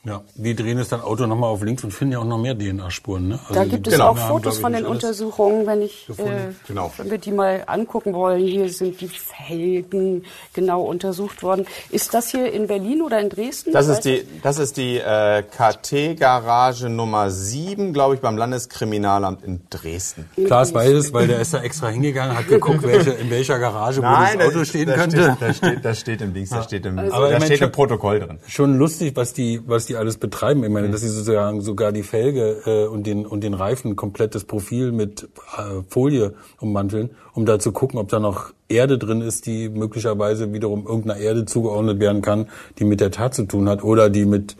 [0.08, 2.56] Ja, die drehen es dann Auto nochmal auf links und finden ja auch noch mehr
[2.58, 3.28] DNA-Spuren.
[3.28, 3.38] Ne?
[3.46, 6.90] Also Da gibt es Berliner auch Fotos von den Untersuchungen, wenn ich, äh, Genau.
[6.96, 8.40] wenn wir die mal angucken wollen.
[8.46, 11.66] Hier sind die Felgen genau untersucht worden.
[11.90, 13.72] Ist das hier in Berlin oder in Dresden?
[13.72, 19.60] Das ist die, das ist die äh, KT-Garage Nummer 7, glaube ich, beim Landeskriminalamt in
[19.70, 20.28] Dresden.
[20.46, 23.98] Klaas weiß es, weil der ist da extra hingegangen, hat geguckt, welche, in welcher Garage
[23.98, 25.18] wo das Auto stehen das könnte.
[25.36, 27.72] Steht, das, steht, das steht im Dings, das steht im, Aber das ich steht im
[27.72, 28.38] Protokoll drin.
[28.46, 30.64] Schon lustig, was die, was die alles betreiben.
[30.64, 34.44] Ich meine, dass sie sozusagen sogar die Felge äh, und den und den Reifen komplettes
[34.44, 35.24] Profil mit
[35.56, 40.52] äh, Folie ummanteln, um da zu gucken, ob da noch Erde drin ist, die möglicherweise
[40.52, 44.24] wiederum irgendeiner Erde zugeordnet werden kann, die mit der Tat zu tun hat oder die
[44.24, 44.56] mit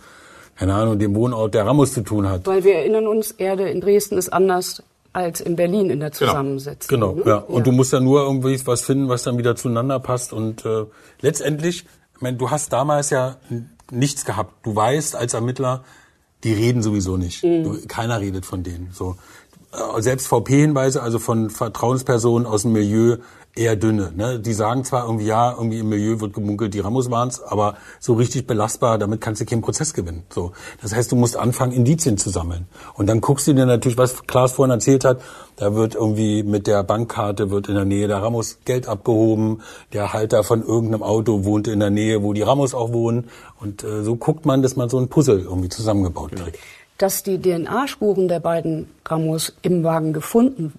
[0.57, 2.45] keine Ahnung, dem Wohnort der Ramos zu tun hat.
[2.47, 6.89] Weil wir erinnern uns, Erde in Dresden ist anders als in Berlin in der Zusammensetzung.
[6.89, 7.23] Genau, ne?
[7.27, 7.37] ja.
[7.37, 10.33] Und du musst ja nur irgendwie was finden, was dann wieder zueinander passt.
[10.33, 10.85] Und äh,
[11.21, 13.37] letztendlich, ich meine, du hast damals ja
[13.91, 14.67] nichts gehabt.
[14.67, 15.85] Du weißt als Ermittler,
[16.45, 17.43] die reden sowieso nicht.
[17.65, 18.91] Du, keiner redet von denen.
[18.93, 19.17] So.
[19.73, 23.19] Äh, Selbst VP-Hinweise, also von Vertrauenspersonen aus dem Milieu,
[23.59, 24.13] eher dünne.
[24.15, 24.39] Ne?
[24.39, 28.15] Die sagen zwar irgendwie, ja, irgendwie im Milieu wird gemunkelt, die Ramos waren's, aber so
[28.15, 30.23] richtig belastbar, damit kannst du keinen Prozess gewinnen.
[30.31, 30.53] So.
[30.81, 32.67] Das heißt, du musst anfangen, Indizien zu sammeln.
[32.95, 35.21] Und dann guckst du dir natürlich, was Klaas vorhin erzählt hat,
[35.57, 39.61] da wird irgendwie mit der Bankkarte wird in der Nähe der Ramos Geld abgehoben,
[39.93, 43.29] der Halter von irgendeinem Auto wohnt in der Nähe, wo die Ramos auch wohnen.
[43.61, 46.59] Und äh, so guckt man, dass man so ein Puzzle irgendwie zusammengebaut kriegt.
[46.99, 50.73] Dass die DNA-Spuren der beiden Ramos im Wagen gefunden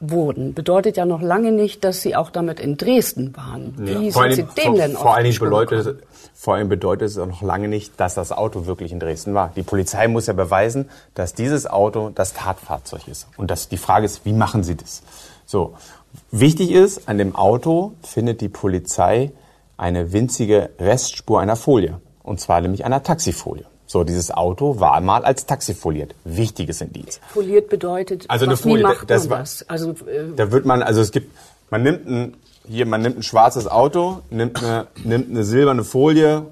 [0.00, 3.74] wurden, bedeutet ja noch lange nicht, dass sie auch damit in Dresden waren.
[3.76, 6.02] Wie Vor sind allem, sie dem vor, denn vor Spur bedeutet,
[6.34, 9.50] vor allem bedeutet es auch noch lange nicht, dass das Auto wirklich in Dresden war.
[9.56, 13.28] Die Polizei muss ja beweisen, dass dieses Auto das Tatfahrzeug ist.
[13.36, 15.02] Und das, die Frage ist, wie machen sie das?
[15.46, 15.74] So.
[16.30, 19.32] Wichtig ist, an dem Auto findet die Polizei
[19.76, 22.00] eine winzige Restspur einer Folie.
[22.22, 23.66] Und zwar nämlich einer Taxifolie.
[23.86, 26.14] So, dieses Auto war mal als Taxi foliert.
[26.24, 27.20] Wichtiges Indiz.
[27.32, 29.68] Foliert bedeutet, Also eine Folie, wie macht das man das?
[29.68, 31.36] Also, äh, Da wird man, also es gibt,
[31.70, 36.46] man nimmt ein, hier, man nimmt ein schwarzes Auto, nimmt eine, nimmt eine silberne Folie,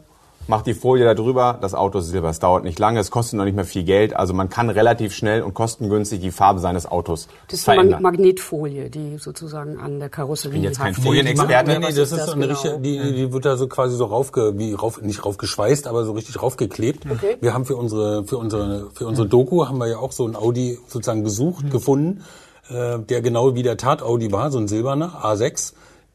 [0.49, 2.31] macht die Folie da drüber, das Auto ist silber.
[2.31, 4.15] Es dauert nicht lange, es kostet noch nicht mehr viel Geld.
[4.15, 8.03] Also man kann relativ schnell und kostengünstig die Farbe seines Autos das ist eine verändern.
[8.03, 10.95] Magnetfolie, die sozusagen an der Karosserie bin jetzt kein.
[10.95, 11.71] Folienexperte.
[11.71, 12.61] Nee, nee, das ist ist das eine genau?
[12.61, 16.13] richtige, die, die wird da so quasi so raufge, wie rauf, nicht raufgeschweißt, aber so
[16.13, 17.05] richtig raufgeklebt.
[17.11, 17.37] Okay.
[17.41, 20.37] Wir haben für unsere, für unsere, für unsere Doku haben wir ja auch so ein
[20.37, 22.23] Audi sozusagen gesucht, gefunden,
[22.69, 25.75] äh, der genau wie der Tat Audi war, so ein silberner A6.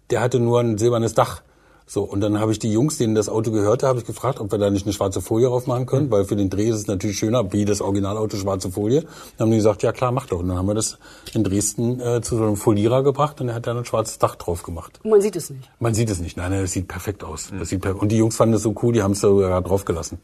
[0.10, 1.42] Der hatte nur ein silbernes Dach.
[1.90, 4.52] So, und dann habe ich die Jungs, denen das Auto gehörte, habe ich gefragt, ob
[4.52, 6.88] wir da nicht eine schwarze Folie drauf machen können, weil für den Dreh ist es
[6.88, 9.02] natürlich schöner, wie das Originalauto schwarze Folie.
[9.02, 10.40] Dann haben die gesagt, ja klar, mach doch.
[10.40, 10.98] Und dann haben wir das
[11.34, 14.36] in Dresden äh, zu so einem Folierer gebracht und er hat dann ein schwarzes Dach
[14.36, 15.00] drauf gemacht.
[15.04, 15.70] Und man sieht es nicht.
[15.80, 16.36] Man sieht es nicht.
[16.36, 17.52] Nein, nein, das sieht perfekt aus.
[17.58, 20.20] Das sieht per und die Jungs fanden es so cool, die haben es sogar draufgelassen.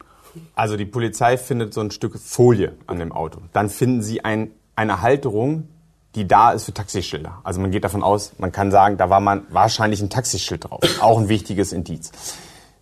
[0.56, 3.40] Also die Polizei findet so ein Stück Folie an dem Auto.
[3.54, 5.70] Dann finden sie ein, eine Halterung,
[6.16, 7.40] die da ist für Taxischilder.
[7.44, 10.82] Also man geht davon aus, man kann sagen, da war man wahrscheinlich ein Taxischild drauf.
[11.02, 12.12] Auch ein wichtiges Indiz.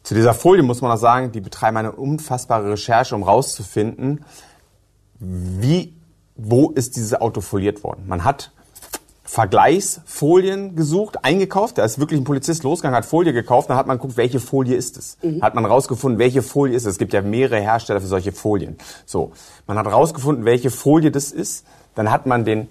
[0.04, 4.26] Zu dieser Folie muss man auch sagen, die betreiben eine unfassbare Recherche, um rauszufinden,
[5.20, 5.94] wie,
[6.36, 8.04] wo ist dieses Auto foliert worden.
[8.08, 8.52] Man hat
[9.24, 11.78] Vergleichsfolien gesucht, eingekauft.
[11.78, 14.76] Da ist wirklich ein Polizist losgegangen, hat Folie gekauft, dann hat man geguckt, welche Folie
[14.76, 15.18] ist es.
[15.42, 16.94] Hat man rausgefunden, welche Folie ist es.
[16.94, 18.76] Es gibt ja mehrere Hersteller für solche Folien.
[19.06, 19.32] So,
[19.68, 21.66] man hat rausgefunden, welche Folie das ist.
[21.96, 22.68] Dann hat man den,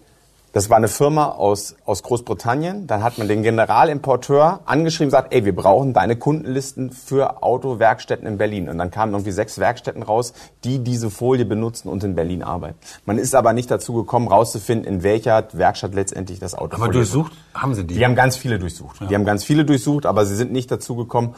[0.53, 5.33] das war eine Firma aus, aus Großbritannien, dann hat man den Generalimporteur angeschrieben, und gesagt,
[5.33, 8.69] ey, wir brauchen deine Kundenlisten für Autowerkstätten in Berlin.
[8.69, 10.33] Und dann kamen irgendwie sechs Werkstätten raus,
[10.65, 12.79] die diese Folie benutzen und in Berlin arbeiten.
[13.07, 17.33] Man ist aber nicht dazu gekommen, rauszufinden, in welcher Werkstatt letztendlich das Auto Aber durchsucht
[17.55, 17.95] haben sie die.
[17.95, 19.01] die haben ganz viele durchsucht.
[19.09, 21.35] Die haben ganz viele durchsucht, aber sie sind nicht dazu gekommen,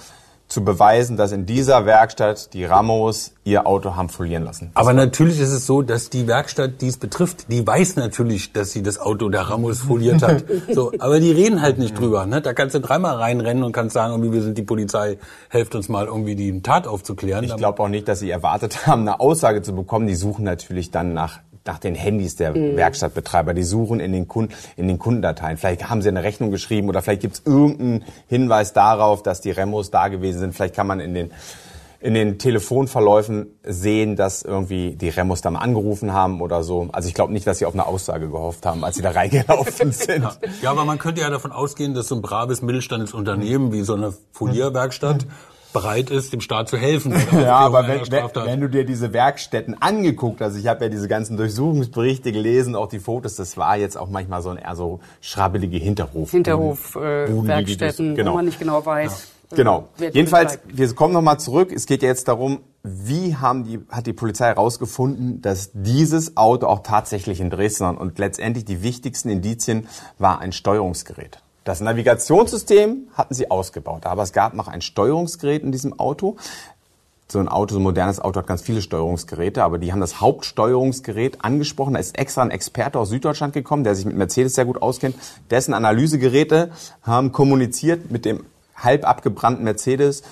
[0.52, 4.70] zu beweisen, dass in dieser Werkstatt die Ramos ihr Auto haben folieren lassen.
[4.74, 8.70] Aber natürlich ist es so, dass die Werkstatt, die es betrifft, die weiß natürlich, dass
[8.70, 10.44] sie das Auto der Ramos foliert hat.
[10.72, 12.24] So, aber die reden halt nicht drüber.
[12.24, 12.40] Ne?
[12.40, 15.88] Da kannst du dreimal reinrennen und kannst sagen, irgendwie, wir sind die Polizei, helft uns
[15.88, 17.44] mal irgendwie die Tat aufzuklären.
[17.44, 20.06] Ich glaube auch nicht, dass sie erwartet haben, eine Aussage zu bekommen.
[20.06, 23.54] Die suchen natürlich dann nach nach den Handys der Werkstattbetreiber.
[23.54, 25.56] Die suchen in den, Kunden, in den Kundendateien.
[25.56, 29.50] Vielleicht haben sie eine Rechnung geschrieben oder vielleicht gibt es irgendeinen Hinweis darauf, dass die
[29.50, 30.54] Remos da gewesen sind.
[30.54, 31.30] Vielleicht kann man in den
[32.02, 36.88] in den Telefonverläufen sehen, dass irgendwie die Remos da mal angerufen haben oder so.
[36.92, 39.92] Also ich glaube nicht, dass sie auf eine Aussage gehofft haben, als sie da reingelaufen
[39.92, 40.26] sind.
[40.62, 44.12] Ja, aber man könnte ja davon ausgehen, dass so ein braves Mittelstandsunternehmen wie so eine
[44.32, 45.26] Folierwerkstatt
[45.72, 47.12] bereit ist, dem Staat zu helfen.
[47.32, 51.36] Ja, aber wenn, wenn, du dir diese Werkstätten angeguckt hast, ich habe ja diese ganzen
[51.36, 55.78] Durchsuchungsberichte gelesen, auch die Fotos, das war jetzt auch manchmal so ein eher so schrabbelige
[55.78, 56.30] Hinterhof.
[56.30, 58.32] Hinterhof, äh, genau.
[58.32, 59.24] wo man nicht genau weiß.
[59.50, 59.88] äh, Genau.
[59.98, 61.72] die Jedenfalls, wir kommen nochmal zurück.
[61.72, 66.66] Es geht ja jetzt darum, wie haben die, hat die Polizei herausgefunden, dass dieses Auto
[66.66, 68.00] auch tatsächlich in Dresden war.
[68.00, 69.86] Und letztendlich die wichtigsten Indizien
[70.18, 71.38] war ein Steuerungsgerät.
[71.64, 76.36] Das Navigationssystem hatten sie ausgebaut, aber es gab noch ein Steuerungsgerät in diesem Auto.
[77.28, 80.20] So ein Auto, so ein modernes Auto hat ganz viele Steuerungsgeräte, aber die haben das
[80.20, 81.94] Hauptsteuerungsgerät angesprochen.
[81.94, 85.16] Da ist extra ein Experte aus Süddeutschland gekommen, der sich mit Mercedes sehr gut auskennt.
[85.50, 86.72] Dessen Analysegeräte
[87.02, 88.44] haben kommuniziert mit dem
[88.76, 90.24] halb abgebrannten Mercedes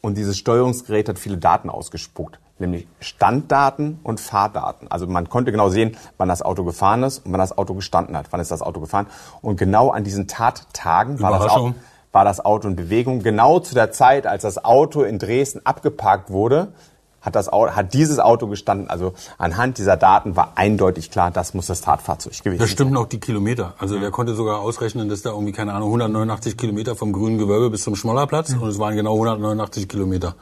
[0.00, 4.90] und dieses Steuerungsgerät hat viele Daten ausgespuckt, nämlich Standdaten und Fahrdaten.
[4.90, 8.16] Also man konnte genau sehen, wann das Auto gefahren ist und wann das Auto gestanden
[8.16, 9.06] hat, wann ist das Auto gefahren.
[9.42, 11.74] Und genau an diesen Tattagen war das, Auto,
[12.12, 13.22] war das Auto in Bewegung.
[13.22, 16.72] Genau zu der Zeit, als das Auto in Dresden abgeparkt wurde,
[17.20, 18.88] hat, das Auto, hat dieses Auto gestanden.
[18.90, 22.58] Also anhand dieser Daten war eindeutig klar, das muss das Tatfahrzeug gewesen sein.
[22.58, 23.74] Das stimmt auch die Kilometer.
[23.78, 27.70] Also der konnte sogar ausrechnen, dass da irgendwie, keine Ahnung, 189 Kilometer vom grünen Gewölbe
[27.70, 28.62] bis zum Schmollerplatz mhm.
[28.62, 30.34] und es waren genau 189 Kilometer.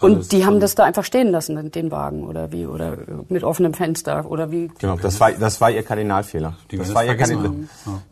[0.00, 2.66] Und die haben das da einfach stehen lassen, den Wagen, oder wie?
[2.66, 2.96] Oder
[3.28, 4.70] mit offenem Fenster, oder wie?
[4.78, 6.56] Genau, das war, das war ihr Kardinalfehler.
[6.70, 7.52] Die das war ihr Kardinal.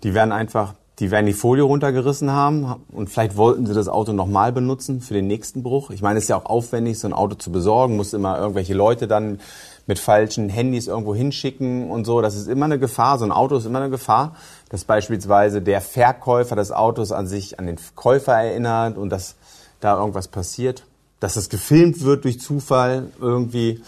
[0.03, 4.13] Die werden einfach die werden die Folie runtergerissen haben und vielleicht wollten sie das Auto
[4.13, 5.91] nochmal benutzen für den nächsten Bruch.
[5.91, 8.75] Ich meine, es ist ja auch aufwendig, so ein Auto zu besorgen, muss immer irgendwelche
[8.75, 9.41] Leute dann
[9.87, 12.21] mit falschen Handys irgendwo hinschicken und so.
[12.21, 13.19] Das ist immer eine Gefahr.
[13.19, 14.37] So ein Auto ist immer eine Gefahr,
[14.69, 19.35] dass beispielsweise der Verkäufer des Autos an sich an den Käufer erinnert und dass
[19.81, 20.85] da irgendwas passiert.
[21.21, 23.81] Dass es gefilmt wird durch Zufall irgendwie.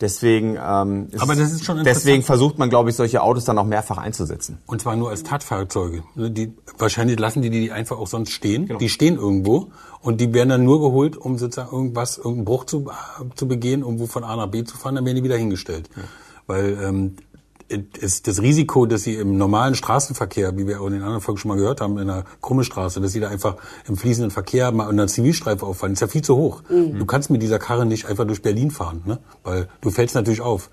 [0.00, 3.64] Deswegen, ähm, Aber das ist schon deswegen versucht man, glaube ich, solche Autos dann auch
[3.64, 4.58] mehrfach einzusetzen.
[4.66, 6.04] Und zwar nur als Tatfahrzeuge.
[6.14, 8.66] Die, wahrscheinlich lassen die die einfach auch sonst stehen.
[8.66, 8.78] Genau.
[8.78, 12.88] Die stehen irgendwo und die werden dann nur geholt, um sozusagen irgendwas, irgendeinen Bruch zu,
[13.34, 15.90] zu begehen, irgendwo von A nach B zu fahren, dann werden die wieder hingestellt.
[15.96, 16.02] Ja.
[16.46, 17.16] Weil ähm,
[17.68, 21.38] ist das Risiko, dass sie im normalen Straßenverkehr, wie wir auch in den anderen Folgen
[21.38, 24.84] schon mal gehört haben, in einer Krummestraße, dass sie da einfach im fließenden Verkehr mal
[24.84, 26.62] in einer Zivilstreife auffallen, ist ja viel zu hoch.
[26.70, 26.98] Mhm.
[26.98, 29.18] Du kannst mit dieser Karre nicht einfach durch Berlin fahren, ne?
[29.44, 30.70] weil du fällst natürlich auf.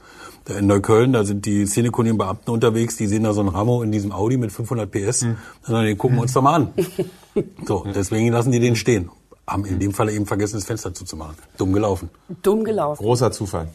[0.48, 3.92] In Neukölln, da sind die Szenekundigen Beamten unterwegs, die sehen da so ein Ramo in
[3.92, 5.38] diesem Audi mit 500 PS, mhm.
[5.68, 6.74] dann die gucken wir uns doch mal an.
[7.66, 9.10] So, deswegen lassen die den stehen.
[9.46, 11.36] Haben in dem Fall eben vergessen, das Fenster zuzumachen.
[11.58, 12.10] Dumm gelaufen.
[12.42, 13.04] Dumm gelaufen.
[13.04, 13.68] Großer Zufall.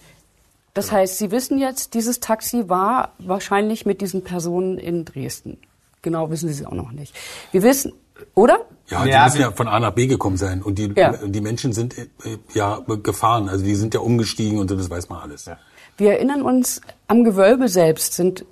[0.74, 0.98] Das genau.
[0.98, 5.58] heißt, Sie wissen jetzt, dieses Taxi war wahrscheinlich mit diesen Personen in Dresden.
[6.02, 7.14] Genau wissen Sie es auch noch nicht.
[7.52, 7.92] Wir wissen,
[8.34, 8.60] oder?
[8.88, 10.62] Ja, die ja, müssen ja von A nach B gekommen sein.
[10.62, 11.12] Und die, ja.
[11.12, 12.06] die Menschen sind äh,
[12.54, 13.48] ja gefahren.
[13.48, 15.46] Also die sind ja umgestiegen und so, das weiß man alles.
[15.46, 15.58] Ja.
[15.96, 18.44] Wir erinnern uns, am Gewölbe selbst sind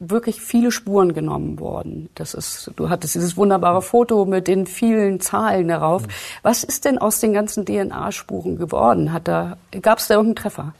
[0.00, 2.08] wirklich viele Spuren genommen worden.
[2.14, 6.02] Das ist, du hattest dieses wunderbare Foto mit den vielen Zahlen darauf.
[6.02, 6.10] Mhm.
[6.42, 9.12] Was ist denn aus den ganzen DNA-Spuren geworden?
[9.12, 10.74] Hat da, gab es da irgendeinen Treffer?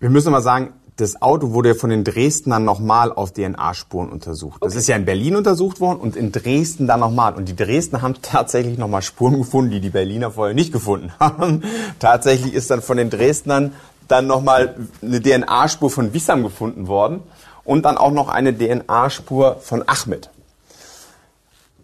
[0.00, 4.56] Wir müssen mal sagen, das Auto wurde von den Dresdnern nochmal auf DNA-Spuren untersucht.
[4.56, 4.66] Okay.
[4.66, 7.34] Das ist ja in Berlin untersucht worden und in Dresden dann nochmal.
[7.34, 11.64] Und die Dresdner haben tatsächlich nochmal Spuren gefunden, die die Berliner vorher nicht gefunden haben.
[11.98, 13.74] tatsächlich ist dann von den Dresdnern
[14.08, 17.22] dann nochmal eine DNA-Spur von Wissam gefunden worden
[17.64, 20.30] und dann auch noch eine DNA-Spur von Ahmed.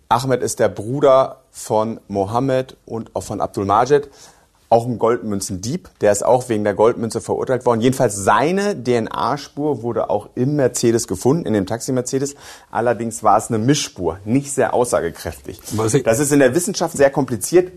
[0.08, 4.08] Ahmed ist der Bruder von Mohammed und auch von Abdul Majid
[4.68, 5.88] auch ein Goldmünzendieb.
[6.00, 7.80] Der ist auch wegen der Goldmünze verurteilt worden.
[7.80, 12.34] Jedenfalls seine DNA-Spur wurde auch im Mercedes gefunden, in dem Taxi-Mercedes.
[12.70, 15.60] Allerdings war es eine Mischspur, nicht sehr aussagekräftig.
[16.04, 17.72] Das ist in der Wissenschaft sehr kompliziert.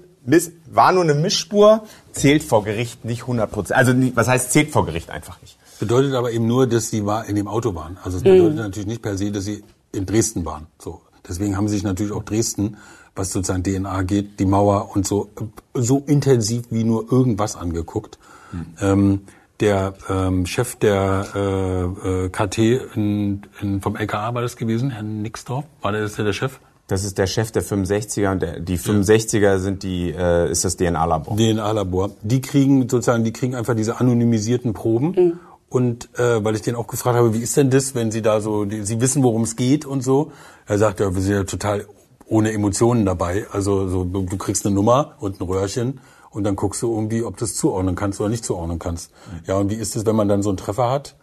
[0.72, 3.78] War nur eine Mischspur, zählt vor Gericht nicht 100 Prozent.
[3.78, 5.58] Also was heißt zählt vor Gericht einfach nicht.
[5.80, 7.98] Bedeutet aber eben nur, dass sie in dem Auto waren.
[8.04, 8.62] Also es bedeutet mhm.
[8.62, 10.68] natürlich nicht per se, dass sie in Dresden waren.
[10.78, 11.02] So.
[11.28, 12.78] Deswegen haben sie sich natürlich auch Dresden
[13.20, 15.30] was sozusagen DNA geht, die Mauer und so,
[15.74, 18.18] so intensiv wie nur irgendwas angeguckt.
[18.52, 18.66] Mhm.
[18.82, 19.22] Ähm,
[19.60, 22.58] der ähm, Chef der äh, äh, KT
[22.96, 26.60] in, in, vom LKA war das gewesen, Herr Nixdorf, war der, ist der, der Chef?
[26.88, 30.78] Das ist der Chef der 65er und der, die 65er sind die, äh, ist das
[30.78, 31.36] DNA-Labor.
[31.36, 32.12] DNA-Labor.
[32.24, 35.12] Die kriegen sozusagen, die kriegen einfach diese anonymisierten Proben.
[35.12, 35.40] Mhm.
[35.70, 38.42] Und äh, weil ich den auch gefragt habe, wie ist denn das, wenn Sie da
[38.42, 40.32] so, die, Sie wissen, worum es geht und so.
[40.66, 41.86] Er sagt, ja, wir sind ja total
[42.30, 43.48] ohne Emotionen dabei.
[43.52, 47.38] Also so, du kriegst eine Nummer und ein Röhrchen und dann guckst du irgendwie, ob
[47.38, 49.12] du es zuordnen kannst oder nicht zuordnen kannst.
[49.12, 49.40] Mhm.
[49.46, 51.16] Ja, und wie ist es, wenn man dann so einen Treffer hat?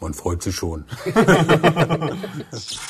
[0.00, 0.84] Man freut sich schon.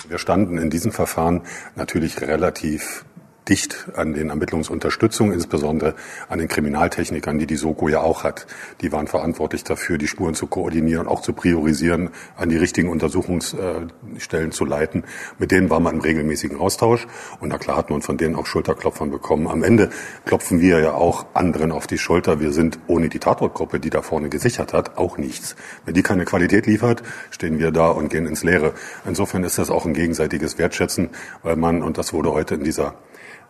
[0.09, 1.43] Wir standen in diesem Verfahren
[1.77, 3.05] natürlich relativ
[3.49, 5.95] dicht an den Ermittlungsunterstützungen, insbesondere
[6.29, 8.47] an den Kriminaltechnikern, die die Soko ja auch hat.
[8.81, 14.53] Die waren verantwortlich dafür, die Spuren zu koordinieren auch zu priorisieren, an die richtigen Untersuchungsstellen
[14.53, 15.05] zu leiten.
[15.39, 17.07] Mit denen war man im regelmäßigen Austausch
[17.41, 19.49] und na klar hat man von denen auch Schulterklopfern bekommen.
[19.49, 19.91] Am Ende
[20.25, 22.41] klopfen wir ja auch anderen auf die Schulter.
[22.41, 25.57] Wir sind ohne die Tatortgruppe, die da vorne gesichert hat, auch nichts.
[25.85, 28.75] Wenn die keine Qualität liefert, stehen wir da und gehen ins Leere.
[29.07, 31.11] Insofern ist das auch ein gegenseitiges Wertschätzen,
[31.43, 32.95] weil man, und das wurde heute in dieser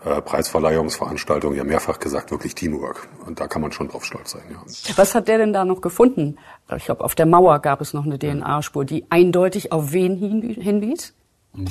[0.04, 3.08] äh, Preisverleihungsveranstaltung ja mehrfach gesagt, wirklich Teamwork.
[3.26, 4.42] Und da kann man schon drauf stolz sein.
[4.50, 4.96] Ja.
[4.96, 6.38] Was hat der denn da noch gefunden?
[6.76, 11.14] Ich glaube, auf der Mauer gab es noch eine DNA-Spur, die eindeutig auf wen hinwies?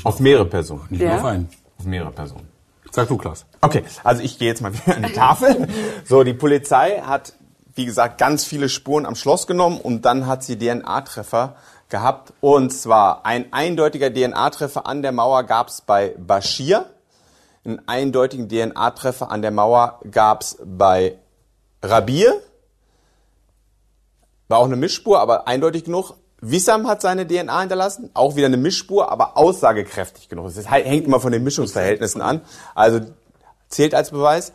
[0.03, 0.85] Auf mehrere Personen.
[0.89, 1.17] Nicht ja.
[1.17, 1.49] auf einen.
[1.77, 2.47] Auf mehrere Personen.
[2.91, 3.45] Sag du, Klaus.
[3.61, 5.67] Okay, also ich gehe jetzt mal wieder an die Tafel.
[6.05, 7.33] So, die Polizei hat,
[7.75, 11.55] wie gesagt, ganz viele Spuren am Schloss genommen und dann hat sie DNA-Treffer
[11.89, 12.33] gehabt.
[12.41, 16.85] Und zwar ein eindeutiger DNA-Treffer an der Mauer gab es bei Bashir
[17.63, 21.17] einen eindeutigen DNA-Treffer an der Mauer gab's bei
[21.83, 22.41] Rabir.
[24.47, 26.15] War auch eine Mischspur, aber eindeutig genug.
[26.41, 30.51] Wissam hat seine DNA hinterlassen, auch wieder eine Mischspur, aber aussagekräftig genug.
[30.53, 32.41] Das hängt immer von den Mischungsverhältnissen an.
[32.73, 33.01] Also
[33.69, 34.51] zählt als Beweis.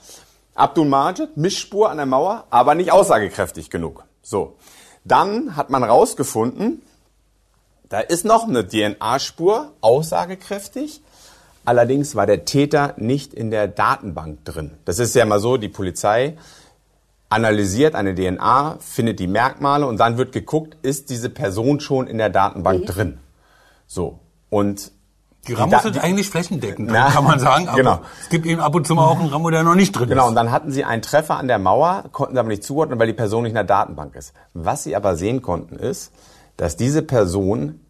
[0.57, 4.05] Abdul Majid, Mischspur an der Mauer, aber nicht aussagekräftig genug.
[4.23, 4.57] So.
[5.05, 6.83] Dann hat man rausgefunden,
[7.88, 11.03] da ist noch eine DNA-Spur, aussagekräftig.
[11.67, 14.71] Allerdings war der Täter nicht in der Datenbank drin.
[14.85, 16.37] Das ist ja mal so, die Polizei
[17.29, 22.19] analysiert eine DNA, findet die Merkmale und dann wird geguckt, ist diese Person schon in
[22.19, 22.87] der Datenbank mhm.
[22.87, 23.19] drin.
[23.89, 24.21] So.
[24.49, 24.93] Und
[25.49, 27.69] die Ramos sind eigentlich flächendeckend, na, kann man sagen.
[27.69, 28.01] Aber genau.
[28.21, 30.23] Es gibt eben ab und zu mal auch einen Ramo, der noch nicht drin genau,
[30.23, 30.29] ist.
[30.29, 32.99] Genau, und dann hatten sie einen Treffer an der Mauer, konnten sie aber nicht zuordnen,
[32.99, 34.33] weil die Person nicht in der Datenbank ist.
[34.55, 36.13] Was sie aber sehen konnten, ist,
[36.57, 37.81] dass diese Person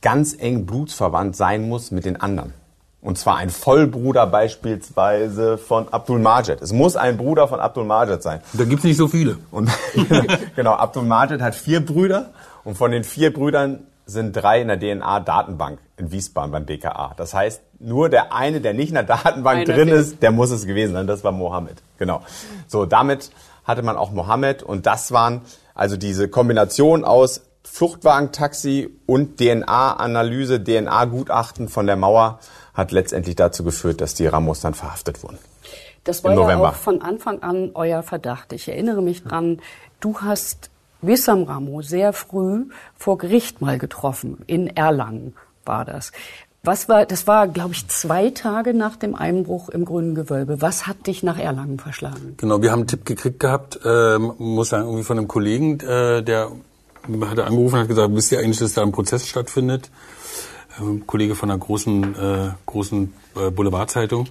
[0.00, 2.54] ganz eng blutsverwandt sein muss mit den anderen.
[3.04, 6.62] Und zwar ein Vollbruder beispielsweise von Abdul Majid.
[6.62, 8.40] Es muss ein Bruder von Abdul Majid sein.
[8.54, 9.36] Da gibt's nicht so viele.
[9.50, 9.70] Und
[10.56, 12.30] genau, Abdul Majid hat vier Brüder
[12.64, 17.12] und von den vier Brüdern sind drei in der DNA-Datenbank in Wiesbaden beim BKA.
[17.18, 20.50] Das heißt, nur der eine, der nicht in der Datenbank Einer drin ist, der muss
[20.50, 21.06] es gewesen sein.
[21.06, 21.82] Das war Mohammed.
[21.98, 22.22] Genau.
[22.68, 23.30] So, damit
[23.64, 25.42] hatte man auch Mohammed und das waren
[25.74, 32.38] also diese Kombination aus Fluchtwagentaxi und DNA-Analyse, DNA-Gutachten von der Mauer
[32.74, 35.38] hat letztendlich dazu geführt, dass die Ramos dann verhaftet wurden.
[36.04, 38.52] Das war ja auch von Anfang an euer Verdacht.
[38.52, 39.60] Ich erinnere mich dran,
[40.00, 44.38] du hast Wissam Ramo sehr früh vor Gericht mal getroffen.
[44.46, 45.34] In Erlangen
[45.64, 46.12] war das.
[46.62, 50.62] Was war, das war, glaube ich, zwei Tage nach dem Einbruch im Grünen Gewölbe.
[50.62, 52.34] Was hat dich nach Erlangen verschlagen?
[52.38, 56.22] Genau, wir haben einen Tipp gekriegt gehabt, äh, muss sagen, irgendwie von einem Kollegen, äh,
[56.22, 56.52] der
[57.20, 59.90] hatte angerufen und hat gesagt, wisst ihr eigentlich, dass da ein Prozess stattfindet?
[60.80, 64.26] Ähm, Kollege von einer großen, äh, großen äh, Boulevardzeitung.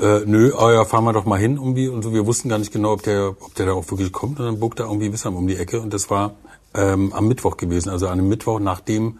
[0.00, 1.88] Äh, nö, oh ja, fahren wir doch mal hin irgendwie.
[1.88, 4.38] Und so, wir wussten gar nicht genau, ob der, ob der da auch wirklich kommt.
[4.38, 5.80] Und dann bog da irgendwie Wissam um die Ecke.
[5.80, 6.34] Und das war
[6.74, 9.18] ähm, am Mittwoch gewesen, also an einem Mittwoch, nachdem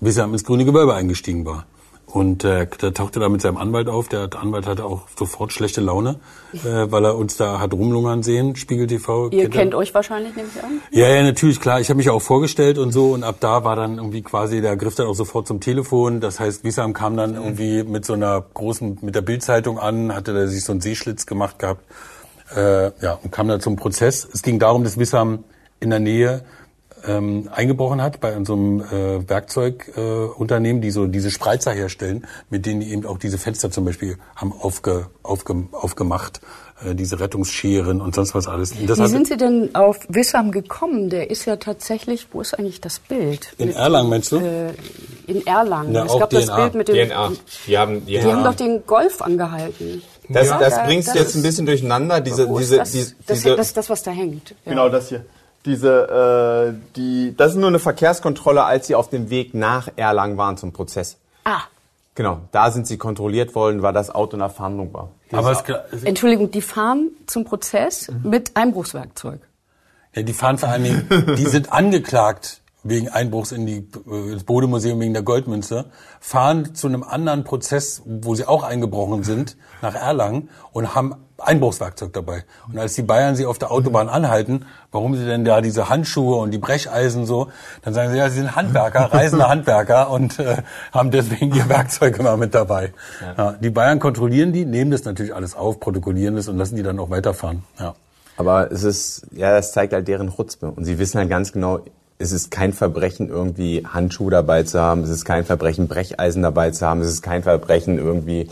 [0.00, 1.66] Wissam ins grüne Gewölbe eingestiegen war.
[2.14, 4.06] Und äh, da tauchte da mit seinem Anwalt auf.
[4.06, 6.20] Der Anwalt hatte auch sofort schlechte Laune,
[6.52, 9.30] äh, weil er uns da hat rumlungern sehen, Spiegel TV.
[9.30, 9.78] Ihr kennt er.
[9.78, 10.80] euch wahrscheinlich, nehme ich an?
[10.92, 11.80] Ja, ja, natürlich, klar.
[11.80, 13.14] Ich habe mich auch vorgestellt und so.
[13.14, 16.20] Und ab da war dann irgendwie quasi, der griff dann auch sofort zum Telefon.
[16.20, 20.32] Das heißt, Wissam kam dann irgendwie mit so einer großen, mit der Bildzeitung an, hatte
[20.32, 21.84] da sich so einen Seeschlitz gemacht gehabt.
[22.54, 24.28] Äh, ja, und kam dann zum Prozess.
[24.32, 25.42] Es ging darum, dass Wissam
[25.80, 26.44] in der Nähe
[27.06, 32.80] ähm, eingebrochen hat bei unserem äh, Werkzeugunternehmen, äh, die so diese Spreizer herstellen, mit denen
[32.80, 36.40] die eben auch diese Fenster zum Beispiel haben aufge, aufge, aufgemacht,
[36.84, 38.74] äh, diese Rettungsscheren und sonst was alles.
[38.78, 41.10] Wie sind Sie denn auf Wissam gekommen?
[41.10, 43.54] Der ist ja tatsächlich, wo ist eigentlich das Bild?
[43.58, 44.38] In mit, Erlangen meinst du?
[44.38, 44.72] Äh,
[45.26, 45.94] in Erlangen.
[45.94, 46.40] Ja, es gab DNA.
[46.40, 47.08] das Bild mit dem.
[47.08, 47.32] DNA.
[47.66, 50.02] Die haben, die, die haben doch den Golf angehalten.
[50.28, 52.20] Das, ja, das bringst du jetzt ein bisschen durcheinander.
[52.20, 54.50] Diese, diese, das, diese, das, das, das, was da hängt.
[54.64, 54.70] Ja.
[54.72, 55.24] Genau das hier
[55.64, 60.36] diese, äh, die, das ist nur eine Verkehrskontrolle, als sie auf dem Weg nach Erlangen
[60.36, 61.16] waren zum Prozess.
[61.44, 61.62] Ah.
[62.14, 65.10] Genau, da sind sie kontrolliert worden, weil das Auto in der Fahndung war.
[65.32, 68.30] Aber es, Entschuldigung, die fahren zum Prozess mhm.
[68.30, 69.40] mit Einbruchswerkzeug.
[70.14, 74.44] Ja, die fahren vor allen Dingen, die sind angeklagt wegen Einbruchs in die, äh, ins
[74.44, 75.86] Bodemuseum wegen der Goldmünze,
[76.20, 82.12] fahren zu einem anderen Prozess, wo sie auch eingebrochen sind, nach Erlangen und haben Einbruchswerkzeug
[82.12, 82.44] dabei.
[82.68, 86.36] Und als die Bayern sie auf der Autobahn anhalten, warum sie denn da diese Handschuhe
[86.36, 87.48] und die Brecheisen so,
[87.82, 90.58] dann sagen sie, ja, sie sind Handwerker, reisende Handwerker und äh,
[90.92, 92.92] haben deswegen ihr Werkzeug immer mit dabei.
[93.20, 93.34] Ja.
[93.36, 96.82] Ja, die Bayern kontrollieren die, nehmen das natürlich alles auf, protokollieren das und lassen die
[96.82, 97.64] dann auch weiterfahren.
[97.78, 97.94] Ja.
[98.36, 100.70] Aber es ist, ja, das zeigt halt deren Chutzpe.
[100.70, 101.80] Und sie wissen halt ganz genau,
[102.18, 105.02] es ist kein Verbrechen, irgendwie Handschuhe dabei zu haben.
[105.02, 107.00] Es ist kein Verbrechen, Brecheisen dabei zu haben.
[107.00, 108.48] Es ist kein Verbrechen, irgendwie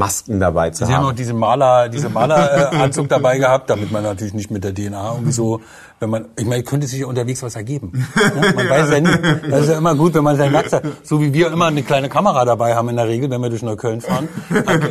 [0.00, 0.90] Masken dabei zu Sie haben.
[0.90, 4.74] Sie haben auch diese Maler, diese Maleranzug dabei gehabt, damit man natürlich nicht mit der
[4.74, 5.60] DNA irgendwie so,
[6.00, 8.06] wenn man, ich meine, könnte sich ja unterwegs was ergeben.
[8.16, 9.50] Ja, man weiß ja nie.
[9.50, 12.08] Das ist ja immer gut, wenn man sein Werkzeug, so wie wir immer eine kleine
[12.08, 14.28] Kamera dabei haben in der Regel, wenn wir durch Neukölln fahren.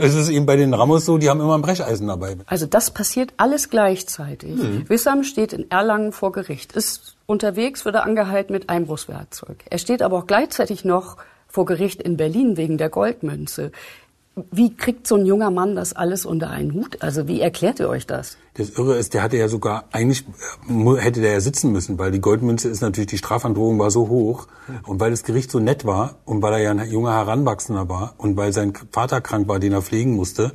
[0.02, 2.38] Es ist eben bei den Ramos so, die haben immer ein Brecheisen dabei.
[2.46, 4.56] Also das passiert alles gleichzeitig.
[4.56, 4.88] Mhm.
[4.88, 9.58] Wissam steht in Erlangen vor Gericht, ist unterwegs, wird er angehalten mit Einbruchswerkzeug.
[9.70, 11.18] Er steht aber auch gleichzeitig noch
[11.48, 13.72] vor Gericht in Berlin wegen der Goldmünze.
[14.52, 17.02] Wie kriegt so ein junger Mann das alles unter einen Hut?
[17.02, 18.38] Also wie erklärt ihr euch das?
[18.56, 20.26] Das Irre ist, der hatte ja sogar, eigentlich
[20.98, 24.48] hätte der ja sitzen müssen, weil die Goldmünze ist natürlich, die Strafandrohung war so hoch
[24.86, 28.16] und weil das Gericht so nett war und weil er ja ein junger Heranwachsender war
[28.18, 30.54] und weil sein Vater krank war, den er pflegen musste,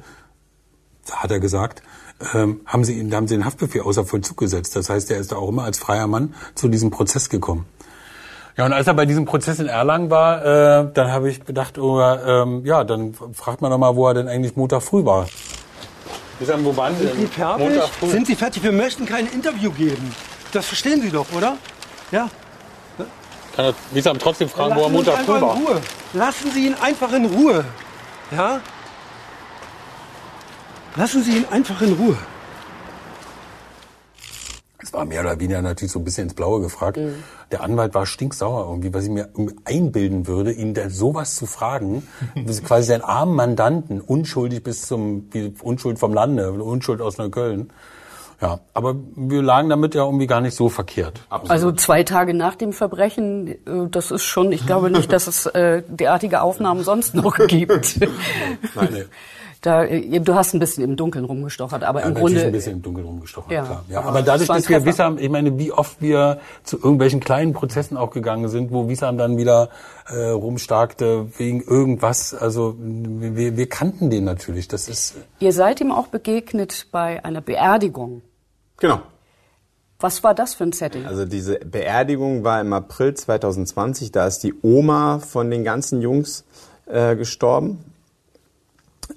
[1.11, 1.82] hat er gesagt,
[2.32, 4.76] ähm, haben sie ihn, haben sie den Haftbefehl außer Vollzug gesetzt.
[4.76, 7.66] Das heißt, er ist da auch immer als freier Mann zu diesem Prozess gekommen.
[8.57, 11.77] Ja, und als er bei diesem Prozess in Erlangen war, äh, dann habe ich gedacht,
[11.77, 15.27] oh, ähm, ja, dann fragt man doch mal, wo er denn eigentlich Montag früh war.
[16.41, 17.29] Sind wo waren Sie denn?
[17.29, 17.83] fertig?
[18.03, 18.63] Sind Sie fertig?
[18.63, 20.15] Wir möchten kein Interview geben.
[20.53, 21.57] Das verstehen Sie doch, oder?
[22.11, 22.29] Ja?
[23.57, 25.57] Kann er Wiesam trotzdem fragen, wo er Montag früh war?
[25.57, 25.81] Ruhe.
[26.13, 27.65] Lassen Sie ihn einfach in Ruhe.
[28.31, 28.61] Ja?
[30.97, 32.17] Lassen Sie ihn einfach in Ruhe.
[34.95, 36.97] War mehr oder weniger natürlich so ein bisschen ins Blaue gefragt.
[36.97, 37.14] Mhm.
[37.51, 39.28] Der Anwalt war stinksauer irgendwie, was ich mir
[39.64, 42.07] einbilden würde, ihn da sowas zu fragen.
[42.64, 47.70] quasi seinen armen Mandanten, unschuldig bis zum, wie Unschuld vom Lande, Unschuld aus Neukölln.
[48.40, 51.20] Ja, aber wir lagen damit ja irgendwie gar nicht so verkehrt.
[51.30, 51.51] Absolut.
[51.51, 55.47] Also zwei Tage nach dem Verbrechen, äh, das ist schon, ich glaube nicht, dass es
[55.47, 58.01] äh, derartige Aufnahmen sonst noch gibt.
[58.74, 59.05] Nein, nee.
[59.65, 62.75] Da, äh, du hast ein bisschen im Dunkeln rumgestochert, aber ja, im Grunde ein bisschen
[62.75, 63.65] im Dunkeln rumgestochert, ja.
[63.65, 63.85] klar.
[63.89, 67.97] Ja, aber dadurch, dass wir Wissam, ich meine, wie oft wir zu irgendwelchen kleinen Prozessen
[67.97, 69.71] auch gegangen sind, wo Wissam dann wieder
[70.07, 72.35] äh, rumstarkte wegen irgendwas.
[72.35, 74.69] Also wir, wir kannten den natürlich.
[74.69, 75.15] Das ist.
[75.39, 78.21] Ihr seid ihm auch begegnet bei einer Beerdigung.
[78.77, 79.01] Genau.
[79.99, 81.07] Was war das für ein Setting?
[81.07, 84.12] Also diese Beerdigung war im April 2020.
[84.12, 86.45] Da ist die Oma von den ganzen Jungs
[86.85, 87.93] äh, gestorben.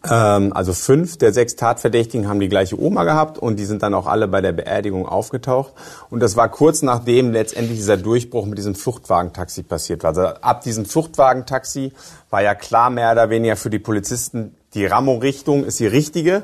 [0.09, 3.93] Ähm, also fünf der sechs Tatverdächtigen haben die gleiche Oma gehabt und die sind dann
[3.93, 5.73] auch alle bei der Beerdigung aufgetaucht.
[6.09, 10.09] Und das war kurz nachdem letztendlich dieser Durchbruch mit diesem Fluchtwagentaxi passiert war.
[10.09, 11.93] Also ab diesem Fluchtwagentaxi
[12.29, 16.43] war ja klar mehr oder weniger für die Polizisten, die Ramo-Richtung ist die richtige.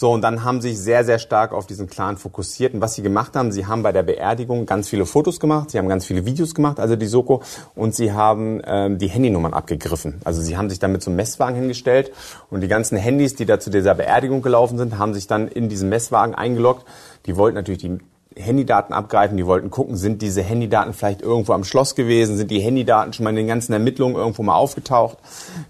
[0.00, 2.72] So, und dann haben sich sehr, sehr stark auf diesen Clan fokussiert.
[2.72, 5.78] Und was sie gemacht haben, sie haben bei der Beerdigung ganz viele Fotos gemacht, sie
[5.78, 7.42] haben ganz viele Videos gemacht, also die Soko,
[7.74, 10.20] und sie haben ähm, die Handynummern abgegriffen.
[10.22, 12.12] Also sie haben sich dann mit so einem Messwagen hingestellt
[12.48, 15.68] und die ganzen Handys, die da zu dieser Beerdigung gelaufen sind, haben sich dann in
[15.68, 16.86] diesen Messwagen eingeloggt.
[17.26, 17.98] Die wollten natürlich die
[18.36, 19.36] Handydaten abgreifen.
[19.36, 22.36] Die wollten gucken, sind diese Handydaten vielleicht irgendwo am Schloss gewesen?
[22.36, 25.18] Sind die Handydaten schon mal in den ganzen Ermittlungen irgendwo mal aufgetaucht?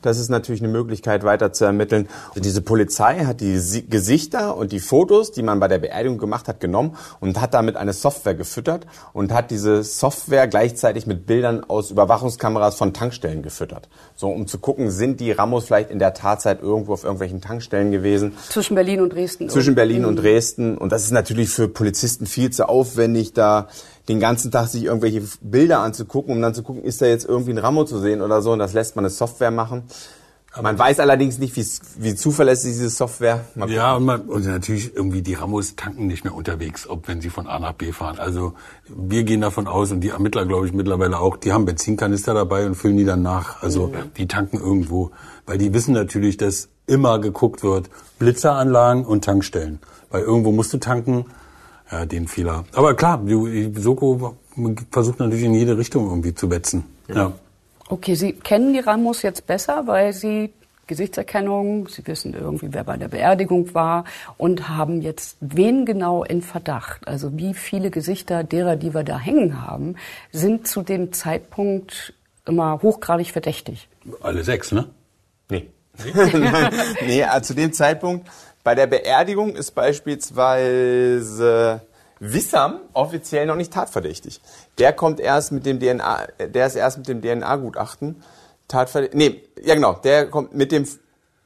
[0.02, 2.08] Das ist natürlich eine Möglichkeit, weiter zu ermitteln.
[2.30, 6.48] Also diese Polizei hat die Gesichter und die Fotos, die man bei der Beerdigung gemacht
[6.48, 11.64] hat, genommen und hat damit eine Software gefüttert und hat diese Software gleichzeitig mit Bildern
[11.64, 13.88] aus Überwachungskameras von Tankstellen gefüttert.
[14.14, 17.92] So, um zu gucken, sind die Ramos vielleicht in der Tatzeit irgendwo auf irgendwelchen Tankstellen
[17.92, 18.36] gewesen?
[18.48, 19.48] Zwischen Berlin und Dresden.
[19.48, 20.76] Zwischen Berlin und Dresden.
[20.76, 23.68] Und das ist natürlich für Polizisten viel zu aufwendig, da
[24.08, 27.52] den ganzen Tag sich irgendwelche Bilder anzugucken, um dann zu gucken, ist da jetzt irgendwie
[27.52, 28.52] ein Ramo zu sehen oder so.
[28.52, 29.84] Und das lässt man eine Software machen.
[30.60, 33.44] Man weiß allerdings nicht, wie zuverlässig diese Software.
[33.68, 37.28] Ja, und, man, und natürlich irgendwie die Ramos tanken nicht mehr unterwegs, ob wenn sie
[37.28, 38.18] von A nach B fahren.
[38.18, 38.54] Also
[38.88, 42.66] wir gehen davon aus und die Ermittler, glaube ich, mittlerweile auch, die haben Benzinkanister dabei
[42.66, 43.62] und füllen die dann nach.
[43.62, 44.14] Also mhm.
[44.16, 45.10] die tanken irgendwo,
[45.46, 49.80] weil die wissen natürlich, dass immer geguckt wird, Blitzeranlagen und Tankstellen.
[50.10, 51.26] Weil irgendwo musst du tanken
[51.90, 52.64] ja, den Fehler.
[52.74, 53.22] Aber klar,
[53.76, 54.36] Soko
[54.90, 56.84] versucht natürlich in jede Richtung irgendwie zu wetzen.
[57.08, 57.32] Ja.
[57.88, 60.52] Okay, Sie kennen die Ramos jetzt besser, weil Sie
[60.88, 64.04] Gesichtserkennung, Sie wissen irgendwie, wer bei der Beerdigung war
[64.36, 67.06] und haben jetzt wen genau in Verdacht?
[67.06, 69.96] Also wie viele Gesichter derer, die wir da hängen haben,
[70.32, 72.14] sind zu dem Zeitpunkt
[72.46, 73.88] immer hochgradig verdächtig?
[74.20, 74.88] Alle sechs, ne?
[75.50, 75.68] Nee.
[77.06, 78.28] Nee, also zu dem Zeitpunkt
[78.68, 81.80] bei der Beerdigung ist beispielsweise
[82.20, 84.42] Wissam offiziell noch nicht tatverdächtig.
[84.76, 88.22] Der kommt erst mit dem DNA, der ist erst mit dem DNA-Gutachten
[88.68, 89.16] tatverdächtig.
[89.16, 90.86] Nee, ja genau, der kommt mit dem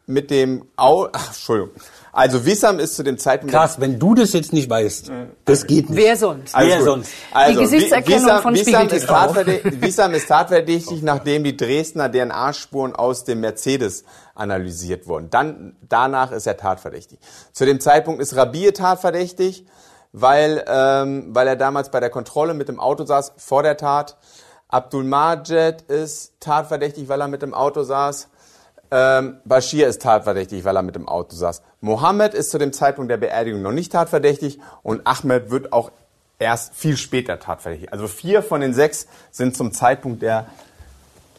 [0.07, 1.71] mit dem Au, ach, Entschuldigung.
[2.15, 3.55] Also Wissam ist zu dem Zeitpunkt.
[3.55, 5.11] Krass, wenn du das jetzt nicht weißt,
[5.47, 5.99] das geht nicht.
[5.99, 6.55] Wer sonst?
[6.55, 7.11] Also Wer sonst?
[7.33, 9.09] Also, die Gesichtserkennung Wissam, von Wissam ist,
[9.81, 14.05] Wissam ist tatverdächtig, nachdem die Dresdner DNA-Spuren aus dem Mercedes
[14.35, 15.31] analysiert wurden.
[15.31, 17.19] Dann, danach ist er tatverdächtig.
[17.53, 19.65] Zu dem Zeitpunkt ist Rabie tatverdächtig,
[20.13, 24.19] weil, ähm, weil er damals bei der Kontrolle mit dem Auto saß vor der Tat.
[24.69, 28.29] Abdul Majed ist tatverdächtig, weil er mit dem Auto saß.
[28.95, 31.63] Ähm, Bashir ist tatverdächtig, weil er mit dem Auto saß.
[31.81, 35.91] Mohammed ist zu dem Zeitpunkt der Beerdigung noch nicht tatverdächtig und Ahmed wird auch
[36.39, 37.91] erst viel später tatverdächtig.
[37.91, 40.47] Also vier von den sechs sind zum Zeitpunkt der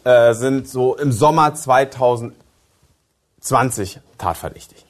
[0.02, 4.84] äh, sind so im Sommer 2020 tatverdächtig.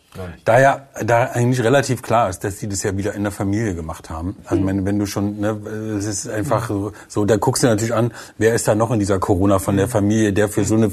[0.45, 3.75] Da ja da eigentlich relativ klar ist, dass sie das ja wieder in der Familie
[3.75, 4.37] gemacht haben.
[4.45, 4.67] Also mhm.
[4.67, 5.59] meine, wenn du schon, ne,
[5.99, 9.01] es ist einfach so, so, da guckst du natürlich an, wer ist da noch in
[9.01, 10.93] dieser Corona von der Familie, der für so eine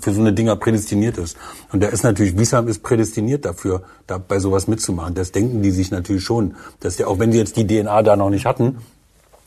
[0.00, 1.36] für so eine Dinger prädestiniert ist.
[1.72, 5.14] Und der ist natürlich, Wiesam ist prädestiniert dafür, da bei sowas mitzumachen.
[5.14, 8.16] Das denken die sich natürlich schon, dass der, auch wenn sie jetzt die DNA da
[8.16, 8.78] noch nicht hatten,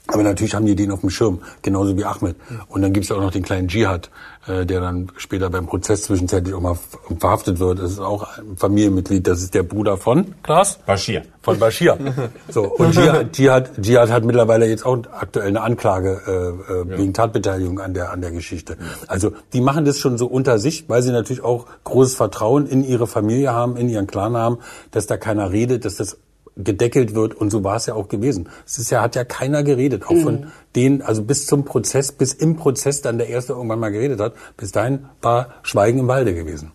[0.08, 2.36] Aber natürlich haben die den auf dem Schirm, genauso wie Ahmed.
[2.68, 4.10] Und dann gibt's ja auch noch den kleinen Dschihad,
[4.48, 6.78] äh, der dann später beim Prozess zwischenzeitlich auch mal
[7.20, 7.80] verhaftet wird.
[7.80, 10.80] Das ist auch ein Familienmitglied, das ist der Bruder von Klaas?
[10.86, 11.22] Bashir.
[11.42, 11.98] Von Bashir.
[12.50, 17.14] so, und Dschihad, Dschihad, Dschihad hat mittlerweile jetzt auch aktuell eine Anklage äh, äh, wegen
[17.14, 18.78] Tatbeteiligung an der, an der Geschichte.
[19.08, 22.84] Also die machen das schon so unter sich, weil sie natürlich auch großes Vertrauen in
[22.84, 24.58] ihre Familie haben, in ihren Clan haben,
[24.92, 26.18] dass da keiner redet, dass das
[26.58, 28.50] gedeckelt wird und so war es ja auch gewesen.
[28.66, 32.34] Es ist ja hat ja keiner geredet, auch von denen, also bis zum Prozess, bis
[32.34, 34.34] im Prozess dann der erste irgendwann mal geredet hat.
[34.58, 36.72] Bis dahin war Schweigen im Walde gewesen.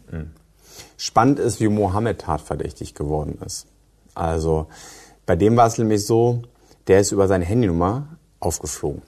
[0.96, 3.66] Spannend ist, wie Mohammed tatverdächtig geworden ist.
[4.14, 4.66] Also
[5.26, 6.42] bei dem war es nämlich so,
[6.86, 8.08] der ist über seine Handynummer
[8.40, 9.02] aufgeflogen.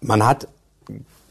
[0.00, 0.48] Man hat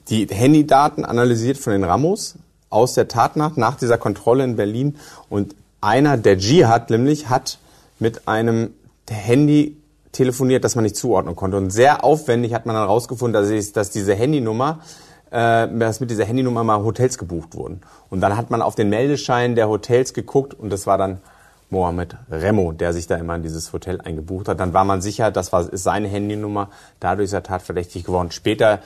[0.10, 2.36] die Handydaten analysiert von den Ramos
[2.70, 4.98] aus der Tatnacht nach dieser Kontrolle in Berlin
[5.30, 7.58] und einer der Dschihad nämlich hat
[8.00, 8.74] mit einem
[9.10, 9.78] Handy
[10.12, 11.58] telefoniert, das man nicht zuordnen konnte.
[11.58, 14.80] Und sehr aufwendig hat man dann herausgefunden, dass, dass diese Handynummer,
[15.32, 17.82] äh, dass mit dieser Handynummer mal Hotels gebucht wurden.
[18.10, 21.20] Und dann hat man auf den Meldeschein der Hotels geguckt und das war dann
[21.72, 24.60] Mohammed Remo, der sich da immer in dieses Hotel eingebucht hat.
[24.60, 26.70] Dann war man sicher, das war ist seine Handynummer.
[27.00, 28.32] Dadurch ist er tatverdächtig geworden.
[28.32, 28.80] Später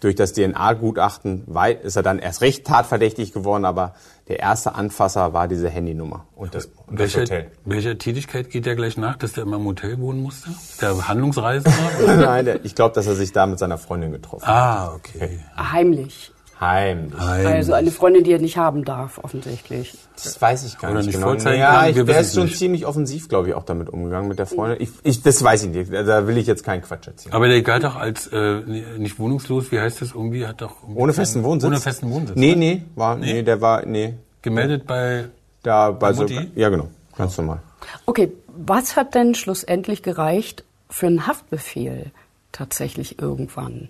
[0.00, 1.46] durch das DNA-Gutachten
[1.82, 3.94] ist er dann erst recht tatverdächtig geworden, aber
[4.28, 7.50] der erste Anfasser war diese Handynummer und das, und das Welche, Hotel.
[7.64, 10.50] welche Tätigkeit geht der gleich nach, dass der immer im Hotel wohnen musste?
[10.80, 11.76] Der Handlungsreisende?
[12.06, 14.54] Nein, der, ich glaube, dass er sich da mit seiner Freundin getroffen hat.
[14.54, 15.40] ah, okay.
[15.56, 16.32] Heimlich.
[16.58, 17.20] Heimlich.
[17.20, 19.94] Also eine Freundin, die er nicht haben darf, offensichtlich.
[20.14, 21.50] Das weiß ich gar Oder nicht, nicht genau.
[21.50, 22.58] ja, ich, der ist schon nicht.
[22.58, 24.80] ziemlich offensiv, glaube ich, auch damit umgegangen mit der Freundin.
[24.80, 25.92] Ich, ich, das weiß ich nicht.
[25.92, 27.34] Da will ich jetzt keinen Quatsch erzählen.
[27.34, 28.60] Aber der galt doch als äh,
[28.96, 30.46] nicht wohnungslos, wie heißt das irgendwie?
[30.46, 31.66] Hat doch irgendwie Ohne festen Wohnsitz?
[31.68, 32.36] Ohne festen Wohnsitz.
[32.36, 32.56] Nee, ne?
[32.56, 35.24] nee, war, nee, der war, nee, Gemeldet bei
[35.62, 36.52] da bei so, Mutti?
[36.54, 37.60] ja genau, ganz normal.
[38.06, 42.12] Okay, was hat denn schlussendlich gereicht für einen Haftbefehl
[42.52, 43.88] tatsächlich irgendwann?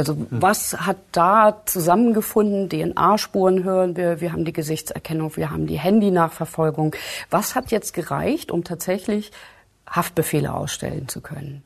[0.00, 2.68] Also was hat da zusammengefunden?
[2.68, 6.96] DNA-Spuren hören wir, wir haben die Gesichtserkennung, wir haben die Handynachverfolgung.
[7.30, 9.30] Was hat jetzt gereicht, um tatsächlich
[9.86, 11.62] Haftbefehle ausstellen zu können?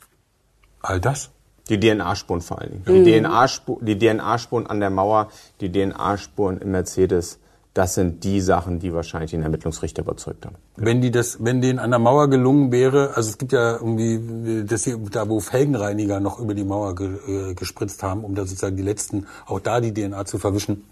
[0.85, 1.31] all das.
[1.69, 3.05] Die DNA-Spuren vor allen Dingen.
[3.05, 5.31] Die DNA-Spuren, die DNA-Spuren an der Mauer,
[5.63, 7.39] die DNA-Spuren im Mercedes,
[7.75, 10.55] das sind die Sachen, die wahrscheinlich den Ermittlungsrichter überzeugt haben.
[10.77, 14.65] Wenn die das, wenn denen an der Mauer gelungen wäre, also es gibt ja irgendwie,
[14.65, 18.47] dass sie, da wo Felgenreiniger noch über die Mauer ge, äh, gespritzt haben, um da
[18.47, 20.85] sozusagen die letzten, auch da die DNA zu verwischen.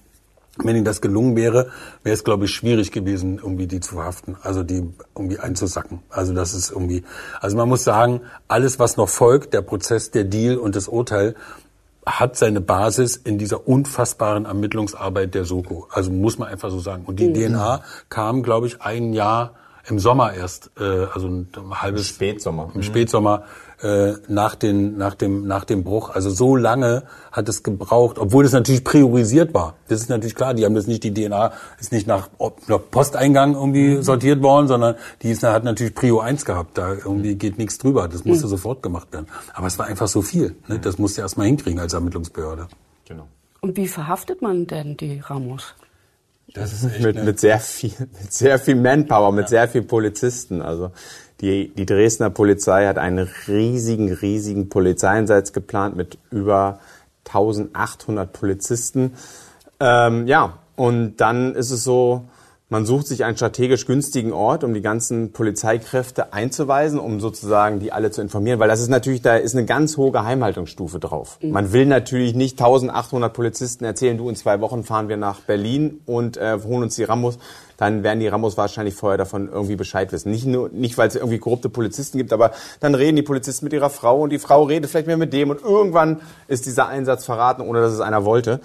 [0.59, 1.71] Wenn ihnen das gelungen wäre,
[2.03, 6.01] wäre es, glaube ich, schwierig gewesen, irgendwie die zu verhaften, also die irgendwie einzusacken.
[6.11, 7.05] Also das ist irgendwie,
[7.41, 11.37] also man muss sagen, alles, was noch folgt, der Prozess, der Deal und das Urteil,
[12.05, 15.89] hat seine Basis in dieser unfassbaren Ermittlungsarbeit der Soko.
[15.91, 17.05] Also muss man einfach so sagen.
[17.05, 19.55] Und die DNA kam, glaube ich, ein Jahr
[19.89, 22.71] im Sommer erst, äh, also ein halbes Spätsommer.
[22.75, 23.45] im Spätsommer
[23.83, 26.11] äh, nach, den, nach, dem, nach dem Bruch.
[26.11, 27.03] Also so lange
[27.33, 29.75] hat es gebraucht, obwohl das natürlich priorisiert war.
[29.89, 32.29] Das ist natürlich klar, die haben das nicht, die DNA ist nicht nach,
[32.91, 36.79] Posteingang irgendwie sortiert worden, sondern die ist, hat natürlich Prio 1 gehabt.
[36.79, 38.09] Da irgendwie geht nichts drüber.
[38.09, 39.27] Das musste sofort gemacht werden.
[39.53, 40.55] Aber es war einfach so viel.
[40.69, 40.79] Ne?
[40.79, 42.69] Das musste erst mal hinkriegen als Ermittlungsbehörde.
[43.07, 43.27] Genau.
[43.61, 45.75] Und wie verhaftet man denn die Ramos?
[46.55, 50.61] Das ist Mit, mit sehr viel, mit sehr viel Manpower, mit sehr viel Polizisten.
[50.61, 50.93] Also
[51.43, 56.79] die, die Dresdner Polizei hat einen riesigen, riesigen Polizeieinsatz geplant mit über
[57.27, 59.15] 1800 Polizisten.
[59.81, 62.23] Ähm, ja, und dann ist es so,
[62.73, 67.93] man sucht sich einen strategisch günstigen Ort, um die ganzen Polizeikräfte einzuweisen, um sozusagen die
[67.93, 71.39] alle zu informieren, weil das ist natürlich, da ist eine ganz hohe Geheimhaltungsstufe drauf.
[71.43, 76.01] Man will natürlich nicht 1800 Polizisten erzählen, du in zwei Wochen fahren wir nach Berlin
[76.07, 77.39] und äh, holen uns die Ramos,
[77.83, 80.31] dann werden die Ramos wahrscheinlich vorher davon irgendwie Bescheid wissen.
[80.31, 83.73] Nicht nur, nicht weil es irgendwie korrupte Polizisten gibt, aber dann reden die Polizisten mit
[83.73, 87.25] ihrer Frau und die Frau redet vielleicht mehr mit dem und irgendwann ist dieser Einsatz
[87.25, 88.61] verraten, ohne dass es einer wollte.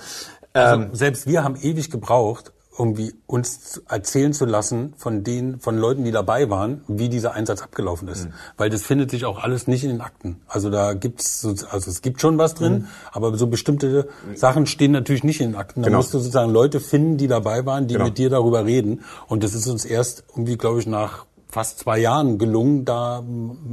[0.53, 6.03] Also selbst wir haben ewig gebraucht, irgendwie uns erzählen zu lassen von den, von Leuten,
[6.03, 8.28] die dabei waren, wie dieser Einsatz abgelaufen ist.
[8.57, 10.41] Weil das findet sich auch alles nicht in den Akten.
[10.47, 14.91] Also da gibt's, so, also es gibt schon was drin, aber so bestimmte Sachen stehen
[14.91, 15.82] natürlich nicht in den Akten.
[15.82, 15.97] Da Genau.
[15.99, 18.05] musst du sozusagen Leute finden, die dabei waren, die Genau.
[18.05, 19.01] mit dir darüber reden.
[19.28, 23.24] Und das ist uns erst irgendwie, glaube ich, nach fast zwei Jahren gelungen, da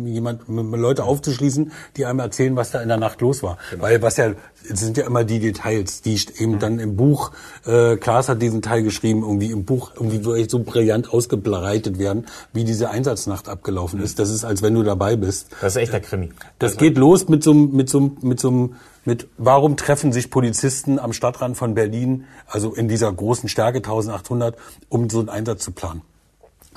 [0.04, 3.58] jemand Leute aufzuschließen, die einem erzählen, was da in der Nacht los war.
[3.78, 4.32] Weil was ja,
[4.70, 7.32] es sind ja immer die Details, die eben dann im Buch,
[7.66, 12.26] äh, Klaas hat diesen Teil geschrieben, irgendwie im Buch irgendwie wirklich so brillant ausgebreitet werden,
[12.52, 14.18] wie diese Einsatznacht abgelaufen ist.
[14.18, 15.48] Das ist, als wenn du dabei bist.
[15.60, 16.30] Das ist echt der Krimi.
[16.58, 18.70] Das geht los mit so einem, mit so einem, mit so
[19.04, 24.56] mit, warum treffen sich Polizisten am Stadtrand von Berlin, also in dieser großen Stärke 1800,
[24.88, 26.02] um so einen Einsatz zu planen?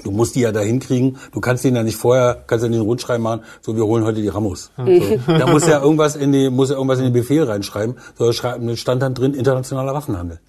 [0.03, 1.17] Du musst die ja da hinkriegen.
[1.31, 4.21] Du kannst denen ja nicht vorher, kannst ja den Rundschreiben machen, so wir holen heute
[4.21, 4.71] die Ramos.
[4.77, 4.85] So.
[5.27, 7.97] Da muss ja irgendwas in die, muss ja irgendwas in den Befehl reinschreiben.
[8.17, 10.39] So da stand dann drin internationaler Waffenhandel.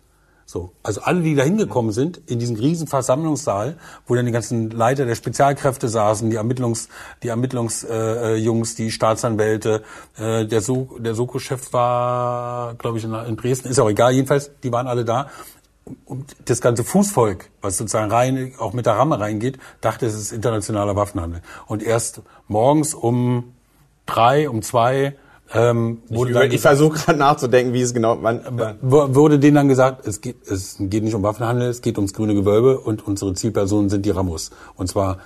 [0.51, 3.77] So, also alle, die da hingekommen sind, in diesem riesen Versammlungssaal,
[4.07, 6.89] wo dann die ganzen Leiter der Spezialkräfte saßen, die Ermittlungs,
[7.23, 9.83] die Ermittlungsjungs, äh, Jungs, die Staatsanwälte,
[10.17, 14.15] äh, der so der Soko-Chef war, glaube ich, in, in Dresden, ist auch egal.
[14.15, 15.29] Jedenfalls, die waren alle da
[16.05, 20.33] und das ganze Fußvolk, was sozusagen rein, auch mit der Ramme reingeht, dachte, es ist
[20.33, 21.43] internationaler Waffenhandel.
[21.67, 23.53] Und erst morgens um
[24.07, 25.17] drei, um zwei,
[25.55, 29.69] ähm, wurde ich, ich versuche gerade nachzudenken, wie es genau man, äh, wurde denen dann
[29.69, 33.33] gesagt, es geht, es geht nicht um Waffenhandel, es geht ums grüne Gewölbe und unsere
[33.35, 34.51] Zielpersonen sind die Ramos.
[34.77, 35.19] Und zwar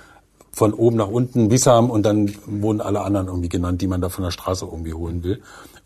[0.53, 4.09] von oben nach unten, Wissam und dann wurden alle anderen irgendwie genannt, die man da
[4.09, 5.41] von der Straße irgendwie holen will.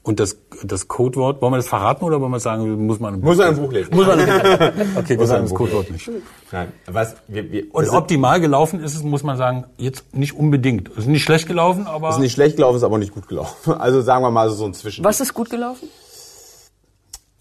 [0.08, 3.20] Und das, das Codewort, wollen wir das verraten oder wollen wir sagen, muss man ein
[3.20, 3.94] Buch, muss ein Buch lesen?
[3.94, 4.98] Muss man ein Buch lesen.
[4.98, 6.10] Okay, wir sagen das Codewort nicht.
[6.50, 10.92] Nein, was, wir, wir, Und optimal gelaufen ist es, muss man sagen, jetzt nicht unbedingt.
[10.92, 12.08] Es ist nicht schlecht gelaufen, aber...
[12.08, 13.74] Es ist nicht schlecht gelaufen, ist aber nicht gut gelaufen.
[13.80, 15.04] Also sagen wir mal so ein Zwischen.
[15.04, 15.90] Was ist gut gelaufen?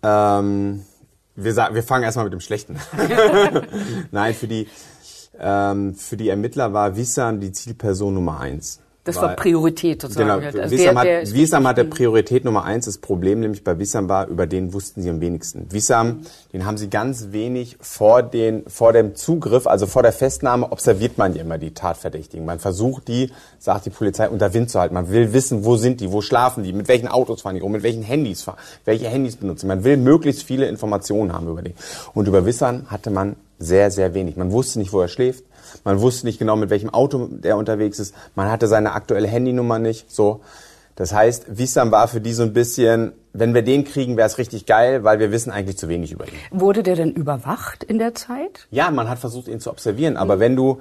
[0.03, 0.83] Ähm,
[1.37, 2.81] wir, sagen, wir fangen erstmal mit dem Schlechten.
[4.11, 4.67] Nein, für die,
[5.39, 8.81] ähm, für die Ermittler war Wissam die Zielperson Nummer eins.
[9.07, 10.41] Das war Priorität sozusagen.
[10.41, 10.63] Genau.
[10.63, 12.87] Also Wissam, der, hat, der Wissam hatte Priorität Nummer eins.
[12.87, 15.67] Das Problem nämlich bei Wissam war, über den wussten sie am wenigsten.
[15.71, 20.73] Wissam, den haben sie ganz wenig vor, den, vor dem Zugriff, also vor der Festnahme,
[20.73, 22.45] observiert man ja immer die Tatverdächtigen.
[22.45, 24.95] Man versucht die, sagt die Polizei, unter Wind zu halten.
[24.95, 27.73] Man will wissen, wo sind die, wo schlafen die, mit welchen Autos fahren die rum,
[27.73, 29.69] mit welchen Handys fahren, welche Handys benutzen.
[29.69, 31.75] Man will möglichst viele Informationen haben über die.
[32.15, 34.37] Und über Wissam hatte man sehr, sehr wenig.
[34.37, 35.45] Man wusste nicht, wo er schläft.
[35.85, 38.15] Man wusste nicht genau, mit welchem Auto der unterwegs ist.
[38.35, 40.11] Man hatte seine aktuelle Handynummer nicht.
[40.11, 40.41] So.
[40.95, 44.39] Das heißt, Wissam war für die so ein bisschen, wenn wir den kriegen, wäre es
[44.39, 46.35] richtig geil, weil wir wissen eigentlich zu wenig über ihn.
[46.51, 48.67] Wurde der denn überwacht in der Zeit?
[48.71, 50.17] Ja, man hat versucht, ihn zu observieren.
[50.17, 50.81] Aber wenn du,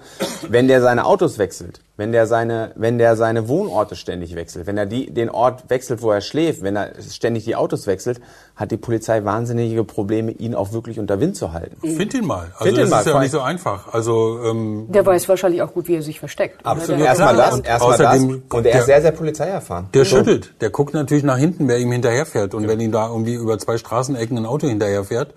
[0.49, 4.77] wenn der seine Autos wechselt, wenn der seine, wenn der seine Wohnorte ständig wechselt, wenn
[4.77, 8.19] er die, den Ort wechselt, wo er schläft, wenn er ständig die Autos wechselt,
[8.55, 11.77] hat die Polizei wahnsinnige Probleme, ihn auch wirklich unter Wind zu halten.
[11.81, 12.51] Find ihn mal.
[12.53, 12.99] Also Find das ihn mal.
[12.99, 13.93] ist ja nicht so einfach.
[13.93, 16.65] Also ähm, der weiß wahrscheinlich auch gut, wie er sich versteckt.
[16.65, 17.01] Absolut.
[17.01, 18.23] Erstmal das, erstmal das.
[18.23, 19.87] Und er ist sehr, sehr polizeierfahren.
[19.93, 20.53] Der schüttelt.
[20.61, 22.44] Der guckt natürlich nach hinten, wer ihm hinterherfährt.
[22.53, 22.69] Und ja.
[22.69, 25.33] wenn ihm da irgendwie über zwei Straßenecken ein Auto hinterherfährt,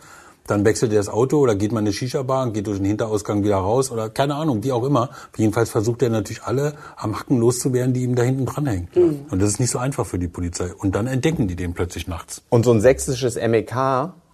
[0.49, 2.87] dann wechselt er das Auto oder geht man in eine Shisha-Bar und geht durch den
[2.87, 5.11] Hinterausgang wieder raus oder keine Ahnung, wie auch immer.
[5.37, 8.89] Jedenfalls versucht er natürlich alle am Hacken loszuwerden, die ihm da hinten dranhängen.
[8.95, 9.27] Mhm.
[9.31, 10.73] Und das ist nicht so einfach für die Polizei.
[10.75, 12.43] Und dann entdecken die den plötzlich nachts.
[12.49, 13.75] Und so ein sächsisches MEK,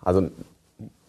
[0.03, 0.29] also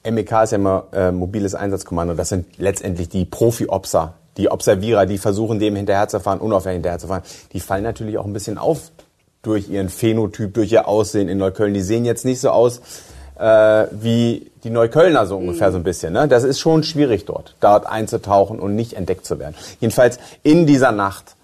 [0.03, 5.17] MEK ist ja immer äh, mobiles Einsatzkommando, das sind letztendlich die Profi-Opser, die Observierer, die
[5.17, 7.23] versuchen, dem hinterherzufahren, unauffällig hinterherzufahren.
[7.53, 8.91] Die fallen natürlich auch ein bisschen auf
[9.45, 11.73] durch ihren Phänotyp, durch ihr Aussehen in Neukölln.
[11.73, 12.81] Die sehen jetzt nicht so aus,
[13.37, 16.13] äh, wie die Neuköllner so ungefähr so ein bisschen.
[16.13, 16.27] Ne?
[16.27, 19.55] Das ist schon schwierig dort, dort einzutauchen und nicht entdeckt zu werden.
[19.79, 21.35] Jedenfalls in dieser Nacht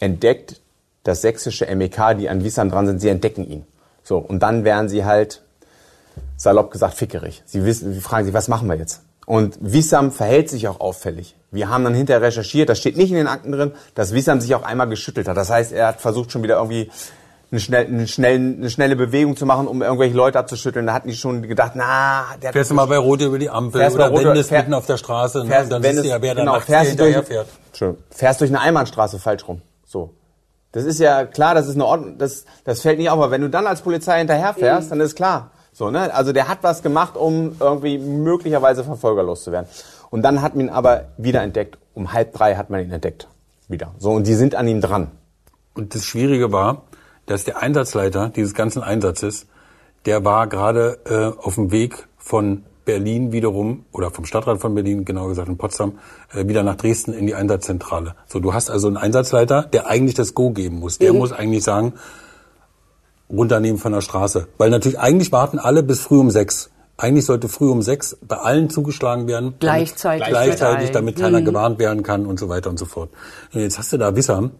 [0.00, 0.60] entdeckt
[1.04, 3.64] das sächsische MEK, die an Wissam dran sind, sie entdecken ihn.
[4.02, 5.42] So, und dann werden sie halt,
[6.36, 7.42] salopp gesagt, fickerig.
[7.46, 9.02] Sie wissen, sie fragen sich, was machen wir jetzt?
[9.26, 11.34] Und Wissam verhält sich auch auffällig.
[11.50, 14.54] Wir haben dann hinterher recherchiert, das steht nicht in den Akten drin, dass Wissam sich
[14.54, 15.36] auch einmal geschüttelt hat.
[15.36, 16.90] Das heißt, er hat versucht schon wieder irgendwie
[17.50, 20.86] eine, schnell, eine, schnell, eine schnelle Bewegung zu machen, um irgendwelche Leute abzuschütteln.
[20.86, 23.88] Da hatten die schon gedacht, na, der Fährst du mal bei Rot über die Ampel
[23.90, 25.46] oder Rot, wendest fähr, mitten auf der Straße, ne?
[25.46, 27.96] fährst, dann siehst du ja, wer genau, fährst hinterher durch, fährt.
[28.10, 29.62] Fährst durch eine Einbahnstraße falsch rum.
[29.86, 30.14] So.
[30.72, 33.40] Das ist ja klar, das ist eine Ordnung, das, das fällt nicht auf, aber wenn
[33.40, 34.90] du dann als Polizei hinterher fährst, mhm.
[34.90, 35.50] dann ist klar.
[35.72, 36.12] So, ne?
[36.12, 39.66] Also der hat was gemacht, um irgendwie möglicherweise verfolgerlos zu werden.
[40.10, 41.78] Und dann hat man ihn aber wieder entdeckt.
[41.94, 43.28] Um halb drei hat man ihn entdeckt.
[43.68, 43.94] Wieder.
[43.98, 45.10] So, und die sind an ihm dran.
[45.74, 46.82] Und das Schwierige war,
[47.28, 49.46] dass der Einsatzleiter dieses ganzen Einsatzes,
[50.06, 55.04] der war gerade äh, auf dem Weg von Berlin wiederum, oder vom Stadtrat von Berlin,
[55.04, 55.98] genauer gesagt in Potsdam,
[56.34, 58.14] äh, wieder nach Dresden in die Einsatzzentrale.
[58.26, 60.96] So, du hast also einen Einsatzleiter, der eigentlich das Go geben muss.
[60.96, 61.18] Der mhm.
[61.18, 61.92] muss eigentlich sagen,
[63.28, 64.48] runternehmen von der Straße.
[64.56, 66.70] Weil natürlich eigentlich warten alle bis früh um sechs.
[66.96, 69.56] Eigentlich sollte früh um sechs bei allen zugeschlagen werden.
[69.60, 70.26] Gleichzeitig.
[70.26, 71.44] Damit, gleichzeitig, damit keiner mhm.
[71.44, 73.10] gewarnt werden kann und so weiter und so fort.
[73.52, 74.52] Und jetzt hast du da Wissam,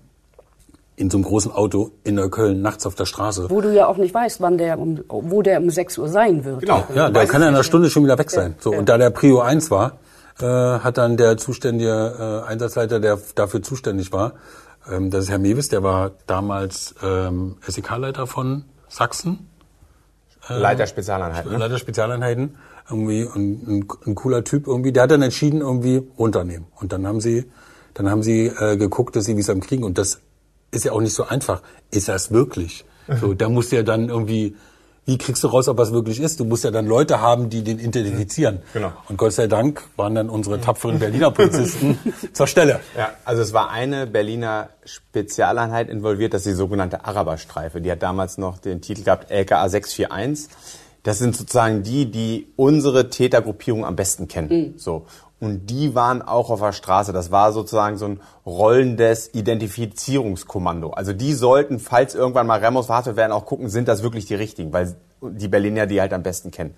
[0.99, 3.49] in so einem großen Auto in Neukölln nachts auf der Straße.
[3.51, 6.45] Wo du ja auch nicht weißt, wann der um, wo der um 6 Uhr sein
[6.45, 6.61] wird.
[6.61, 8.57] Genau, ja, der kann ja in einer Stunde schon wieder weg sein.
[8.59, 8.79] So, ja.
[8.79, 9.99] und da der Prio 1 war,
[10.41, 14.35] äh, hat dann der zuständige äh, Einsatzleiter, der dafür zuständig war,
[14.91, 19.49] ähm, das ist Herr Mewis, der war damals ähm, SEK-Leiter von Sachsen.
[20.49, 21.53] Äh, Leiter Spezialeinheiten.
[21.53, 21.59] Ne?
[21.59, 22.57] Leiter Spezialeinheiten.
[22.91, 24.93] Irgendwie ein, ein, ein cooler Typ irgendwie.
[24.93, 26.69] Der hat dann entschieden, irgendwie runternehmen.
[26.77, 27.45] Und dann haben sie,
[27.95, 29.85] dann haben sie äh, geguckt, dass sie wie es am kriegen.
[29.85, 30.21] Und das
[30.71, 31.63] ist ja auch nicht so einfach.
[31.91, 32.85] Ist das wirklich?
[33.21, 34.55] So, da muss ja dann irgendwie
[35.09, 36.39] wie kriegst du raus, ob was wirklich ist?
[36.39, 38.59] Du musst ja dann Leute haben, die den identifizieren.
[38.75, 38.93] Genau.
[39.09, 41.99] Und Gott sei Dank waren dann unsere tapferen Berliner Polizisten
[42.35, 42.81] zur Stelle.
[42.95, 47.81] Ja, also es war eine Berliner Spezialeinheit involviert, das ist die sogenannte Araberstreife.
[47.81, 50.55] Die hat damals noch den Titel gehabt LKA 641.
[51.05, 54.75] Das sind sozusagen die, die unsere Tätergruppierung am besten kennen.
[54.77, 55.07] So.
[55.41, 57.13] Und die waren auch auf der Straße.
[57.13, 60.91] Das war sozusagen so ein rollendes Identifizierungskommando.
[60.91, 64.35] Also die sollten, falls irgendwann mal Remos verhaftet werden, auch gucken, sind das wirklich die
[64.35, 66.75] richtigen, weil die Berliner die halt am besten kennen.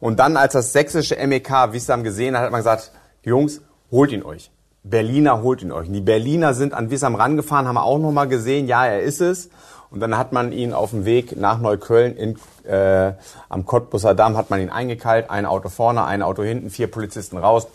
[0.00, 2.92] Und dann, als das sächsische MEK Wissam gesehen hat, hat man gesagt,
[3.24, 4.52] Jungs, holt ihn euch.
[4.84, 5.88] Berliner holt ihn euch.
[5.88, 9.50] Und die Berliner sind an Wissam rangefahren, haben auch nochmal gesehen, ja, er ist es.
[9.90, 13.12] Und dann hat man ihn auf dem Weg nach Neukölln in, äh,
[13.48, 17.38] am Cottbusser Damm hat man ihn eingekeilt, ein Auto vorne, ein Auto hinten, vier Polizisten
[17.38, 17.66] raus,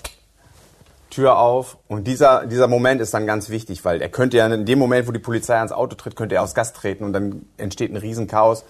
[1.09, 1.77] Tür auf.
[1.87, 5.07] Und dieser, dieser Moment ist dann ganz wichtig, weil er könnte ja in dem Moment,
[5.07, 7.97] wo die Polizei ans Auto tritt, könnte er aufs Gas treten und dann entsteht ein
[7.97, 8.63] Riesenchaos.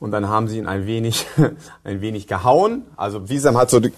[0.00, 1.26] Und dann haben sie ihn ein wenig,
[1.84, 2.84] ein wenig gehauen.
[2.96, 3.92] Also Wiesam hat so die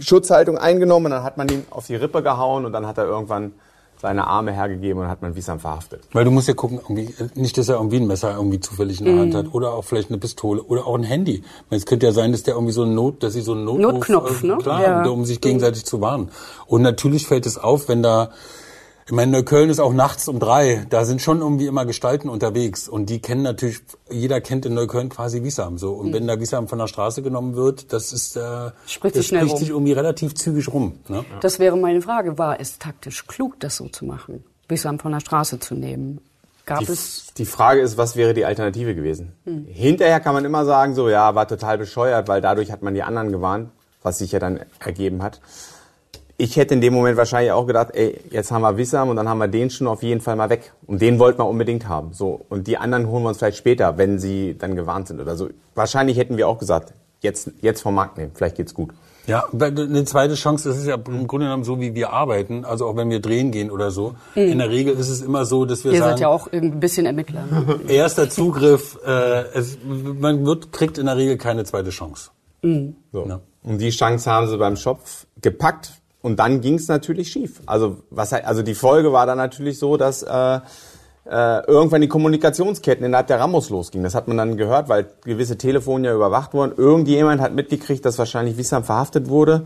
[0.00, 3.52] Schutzhaltung eingenommen dann hat man ihn auf die Rippe gehauen und dann hat er irgendwann
[4.00, 6.02] seine Arme hergegeben und hat man Wiesam verhaftet.
[6.12, 9.06] Weil du musst ja gucken, irgendwie, nicht, dass er irgendwie ein Messer irgendwie zufällig in
[9.06, 11.42] der Hand hat oder auch vielleicht eine Pistole oder auch ein Handy.
[11.70, 14.08] Es könnte ja sein, dass der irgendwie so ein Not, dass sie so einen Notruf,
[14.08, 14.56] Notknopf, äh, ne?
[14.58, 15.06] Klar, Ja.
[15.08, 16.30] um sich gegenseitig zu warnen.
[16.66, 18.30] Und natürlich fällt es auf, wenn da
[19.08, 20.84] ich meine, Neukölln ist auch nachts um drei.
[20.90, 22.90] Da sind schon irgendwie immer Gestalten unterwegs.
[22.90, 23.80] Und die kennen natürlich,
[24.10, 25.78] jeder kennt in Neukölln quasi Wiesam.
[25.78, 25.94] So.
[25.94, 29.28] Und wenn da Wiesam von der Straße genommen wird, das ist, äh, Spricht das sich
[29.28, 29.58] schnell spricht rum.
[29.60, 30.98] sich irgendwie relativ zügig rum.
[31.08, 31.24] Ne?
[31.40, 32.36] Das wäre meine Frage.
[32.36, 34.44] War es taktisch klug, das so zu machen?
[34.68, 36.20] Wissam von der Straße zu nehmen?
[36.66, 39.32] Gab Die, es die Frage ist, was wäre die Alternative gewesen?
[39.72, 43.02] Hinterher kann man immer sagen, so, ja, war total bescheuert, weil dadurch hat man die
[43.02, 43.70] anderen gewarnt,
[44.02, 45.40] was sich ja dann ergeben hat.
[46.40, 49.28] Ich hätte in dem Moment wahrscheinlich auch gedacht, ey, jetzt haben wir Wissam und dann
[49.28, 50.72] haben wir den schon auf jeden Fall mal weg.
[50.86, 52.12] Und den wollten wir unbedingt haben.
[52.12, 52.46] So.
[52.48, 55.48] Und die anderen holen wir uns vielleicht später, wenn sie dann gewarnt sind oder so.
[55.74, 58.90] Wahrscheinlich hätten wir auch gesagt, jetzt, jetzt vom Markt nehmen, vielleicht geht's gut.
[59.26, 62.64] Ja, weil eine zweite Chance, das ist ja im Grunde genommen so, wie wir arbeiten,
[62.64, 64.14] also auch wenn wir drehen gehen oder so.
[64.34, 66.80] In der Regel ist es immer so, dass wir Ihr sagen, seid ja auch ein
[66.80, 67.44] bisschen Ermittler.
[67.44, 67.80] Ne?
[67.88, 72.30] erster Zugriff, äh, es, man wird, kriegt in der Regel keine zweite Chance.
[72.62, 73.26] So.
[73.28, 73.40] Ja.
[73.64, 77.60] Und die Chance haben sie beim Schopf gepackt und dann ging es natürlich schief.
[77.66, 80.60] Also was also die Folge war dann natürlich so, dass äh,
[81.30, 84.04] äh, irgendwann die Kommunikationsketten innerhalb der Ramos losgingen.
[84.04, 86.72] Das hat man dann gehört, weil gewisse Telefone ja überwacht wurden.
[86.76, 89.64] Irgendjemand hat mitgekriegt, dass wahrscheinlich Wissam verhaftet wurde.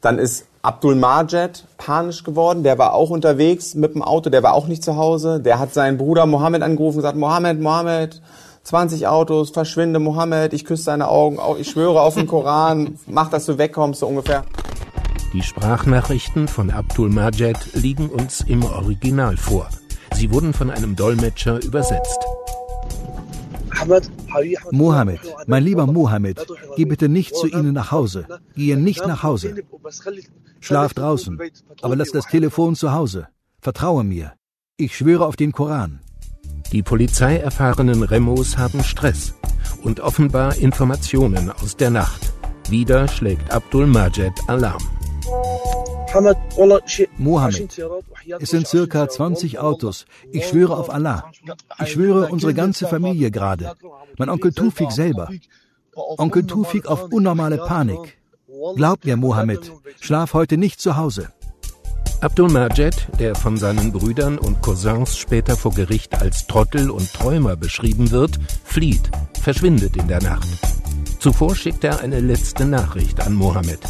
[0.00, 2.62] Dann ist Abdul Majed panisch geworden.
[2.62, 4.30] Der war auch unterwegs mit dem Auto.
[4.30, 5.40] Der war auch nicht zu Hause.
[5.40, 8.22] Der hat seinen Bruder Mohammed angerufen und gesagt, Mohammed, Mohammed,
[8.62, 13.30] 20 Autos, verschwinde, Mohammed, ich küsse deine Augen, au- ich schwöre auf den Koran, mach,
[13.30, 14.44] dass du wegkommst, so ungefähr.
[15.32, 19.68] Die Sprachnachrichten von Abdul Majed liegen uns im Original vor.
[20.14, 22.18] Sie wurden von einem Dolmetscher übersetzt.
[24.72, 26.44] Mohammed, mein lieber Mohammed,
[26.76, 28.26] geh bitte nicht zu ihnen nach Hause.
[28.56, 29.54] Gehe nicht nach Hause.
[30.58, 31.38] Schlaf draußen.
[31.80, 33.28] Aber lass das Telefon zu Hause.
[33.60, 34.32] Vertraue mir.
[34.76, 36.00] Ich schwöre auf den Koran.
[36.72, 39.34] Die polizeierfahrenen Remos haben Stress
[39.82, 42.32] und offenbar Informationen aus der Nacht.
[42.68, 44.82] Wieder schlägt Abdul Majed Alarm.
[47.18, 47.82] Mohammed,
[48.40, 50.06] es sind circa 20 Autos.
[50.32, 51.30] Ich schwöre auf Allah.
[51.82, 53.74] Ich schwöre unsere ganze Familie gerade.
[54.18, 55.28] Mein Onkel Tufik selber.
[55.94, 58.18] Onkel Tufik auf unnormale Panik.
[58.76, 61.32] Glaub mir, Mohammed, schlaf heute nicht zu Hause.
[62.20, 67.56] Abdul Majed, der von seinen Brüdern und Cousins später vor Gericht als Trottel und Träumer
[67.56, 69.10] beschrieben wird, flieht,
[69.40, 70.48] verschwindet in der Nacht.
[71.18, 73.80] Zuvor schickt er eine letzte Nachricht an Mohammed.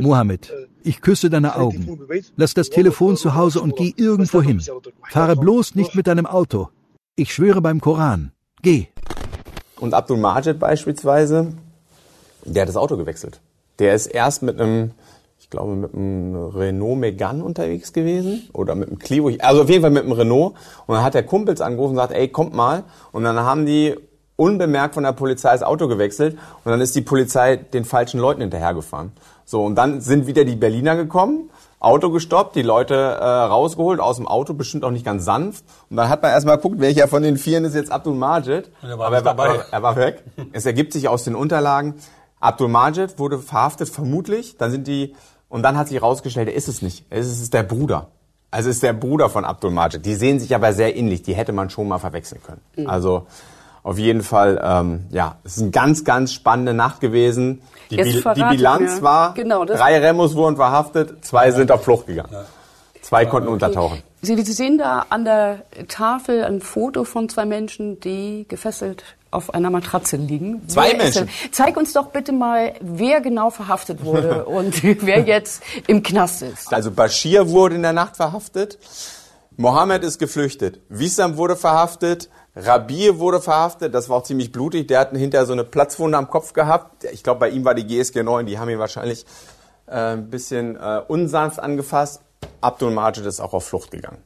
[0.00, 0.52] Mohammed,
[0.82, 1.98] ich küsse deine Augen.
[2.36, 4.62] Lass das Telefon zu Hause und geh irgendwo hin.
[5.10, 6.68] Fahre bloß nicht mit deinem Auto.
[7.16, 8.32] Ich schwöre beim Koran.
[8.62, 8.86] Geh.
[9.78, 11.54] Und Abdul Majid beispielsweise,
[12.44, 13.40] der hat das Auto gewechselt.
[13.78, 14.92] Der ist erst mit einem,
[15.40, 19.82] ich glaube, mit einem Renault Megane unterwegs gewesen oder mit einem Clio, also auf jeden
[19.82, 20.54] Fall mit einem Renault.
[20.86, 22.84] Und dann hat der Kumpels angerufen und gesagt, ey, kommt mal.
[23.10, 23.96] Und dann haben die
[24.36, 28.40] unbemerkt von der Polizei das Auto gewechselt und dann ist die Polizei den falschen Leuten
[28.40, 29.12] hinterhergefahren.
[29.44, 34.16] So, und dann sind wieder die Berliner gekommen, Auto gestoppt, die Leute äh, rausgeholt aus
[34.16, 35.64] dem Auto, bestimmt auch nicht ganz sanft.
[35.90, 38.70] Und dann hat man erstmal geguckt, welcher von den Vieren ist jetzt Abdul Majid.
[38.82, 39.64] er war Aber er nicht war, dabei.
[39.70, 40.22] er, war weg.
[40.52, 41.94] Es ergibt sich aus den Unterlagen,
[42.38, 44.56] Abdul Majid wurde verhaftet, vermutlich.
[44.58, 45.14] Dann sind die,
[45.48, 47.04] und dann hat sich herausgestellt, er ist es nicht.
[47.10, 48.08] Es ist, es ist der Bruder.
[48.52, 50.04] Also es ist der Bruder von Abdul Majid.
[50.06, 51.22] Die sehen sich aber sehr ähnlich.
[51.22, 52.88] Die hätte man schon mal verwechseln können.
[52.88, 53.26] Also
[53.82, 57.62] auf jeden Fall, ähm, ja, es ist eine ganz, ganz spannende Nacht gewesen.
[57.90, 59.02] Die, Bil- die Bilanz mir.
[59.02, 62.34] war, Genau, drei Remos wurden verhaftet, zwei sind auf Flucht gegangen.
[63.02, 64.02] Zwei konnten untertauchen.
[64.22, 69.02] Sie, Sie sehen da an der Tafel ein Foto von zwei Menschen, die gefesselt
[69.32, 70.66] auf einer Matratze liegen.
[70.68, 71.28] Zwei wer Menschen.
[71.50, 76.72] Zeig uns doch bitte mal, wer genau verhaftet wurde und wer jetzt im Knast ist.
[76.72, 78.78] Also Bashir wurde in der Nacht verhaftet.
[79.56, 80.80] Mohammed ist geflüchtet.
[80.88, 82.30] Wissam wurde verhaftet.
[82.54, 83.94] Rabir wurde verhaftet.
[83.94, 84.88] Das war auch ziemlich blutig.
[84.88, 87.04] Der hat hinterher so eine Platzwunde am Kopf gehabt.
[87.04, 88.46] Ich glaube, bei ihm war die GSG 9.
[88.46, 89.24] Die haben ihn wahrscheinlich
[89.86, 92.20] äh, ein bisschen äh, unsanft angefasst.
[92.60, 94.22] Abdul Majid ist auch auf Flucht gegangen.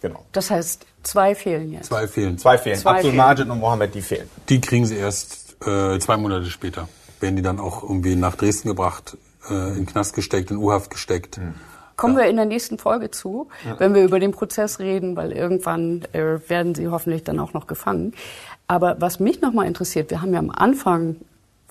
[0.00, 0.24] Genau.
[0.32, 1.86] Das heißt, zwei fehlen jetzt.
[1.86, 2.38] Zwei fehlen.
[2.38, 2.78] Zwei fehlen.
[2.78, 3.16] Zwei Abdul fehlen.
[3.16, 4.30] Majid und Mohammed, die fehlen.
[4.48, 6.88] Die kriegen sie erst äh, zwei Monate später.
[7.20, 9.16] Werden die dann auch irgendwie nach Dresden gebracht,
[9.50, 11.40] äh, in den Knast gesteckt, in U-Haft gesteckt.
[11.98, 16.02] Kommen wir in der nächsten Folge zu, wenn wir über den Prozess reden, weil irgendwann
[16.12, 18.14] äh, werden sie hoffentlich dann auch noch gefangen.
[18.68, 21.16] Aber was mich nochmal interessiert, wir haben ja am Anfang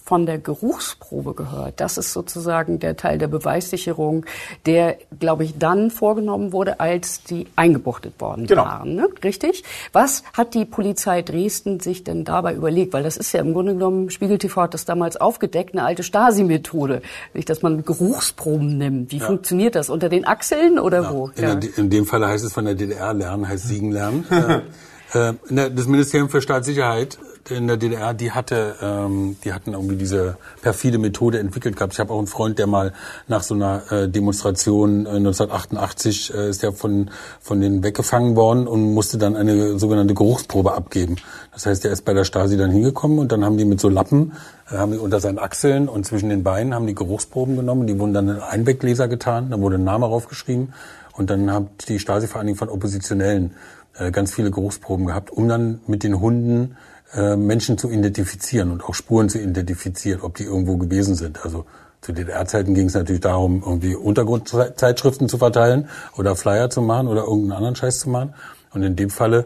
[0.08, 1.82] von der Geruchsprobe gehört.
[1.82, 4.26] Das ist sozusagen der Teil der Beweissicherung,
[4.66, 8.64] der, glaube ich, dann vorgenommen wurde, als die eingebuchtet worden Genau.
[8.64, 8.96] waren.
[8.96, 9.10] Ne?
[9.22, 9.66] Richtig?
[9.92, 12.94] Was hat die Polizei Dresden sich denn dabei überlegt?
[12.94, 16.04] Weil das ist ja im Grunde genommen, Spiegel TV hat das damals aufgedeckt, eine alte
[16.04, 17.02] Stasi-Methode.
[17.46, 19.12] Dass man Geruchsproben nimmt.
[19.12, 19.90] Wie funktioniert das?
[19.90, 21.32] Unter den Achseln oder wo?
[21.36, 24.26] In, der, in dem Fall heißt es von der DDR lernen, heißt Siegen lernen.
[25.14, 25.34] äh, äh,
[25.72, 27.18] das Ministerium für Staatssicherheit
[27.52, 31.94] in der DDR, die hatte, ähm, die hatten irgendwie diese perfide Methode entwickelt gehabt.
[31.94, 32.94] Ich habe auch einen Freund, der mal
[33.28, 38.68] nach so einer äh, Demonstration äh, 1988 äh, ist der von von denen weggefangen worden
[38.68, 41.18] und musste dann eine sogenannte Geruchsprobe abgeben.
[41.54, 43.90] Das heißt, der ist bei der Stasi dann hingekommen und dann haben die mit so
[43.90, 44.34] Lappen,
[44.72, 47.88] äh, haben die unter seinen Achseln und zwischen den Beinen haben die Geruchsproben genommen.
[47.88, 50.74] Die wurden dann in Einweggläser getan, da wurde ein Name draufgeschrieben
[51.14, 53.52] und dann hat die Stasi-Vereinigung von Oppositionellen
[53.98, 56.78] äh, ganz viele Geruchsproben gehabt, um dann mit den Hunden
[57.16, 61.44] Menschen zu identifizieren und auch Spuren zu identifizieren, ob die irgendwo gewesen sind.
[61.44, 61.66] Also
[62.02, 65.88] zu DDR-Zeiten ging es natürlich darum, irgendwie Untergrundzeitschriften zu verteilen
[66.18, 68.34] oder Flyer zu machen oder irgendeinen anderen Scheiß zu machen.
[68.74, 69.46] Und in dem Falle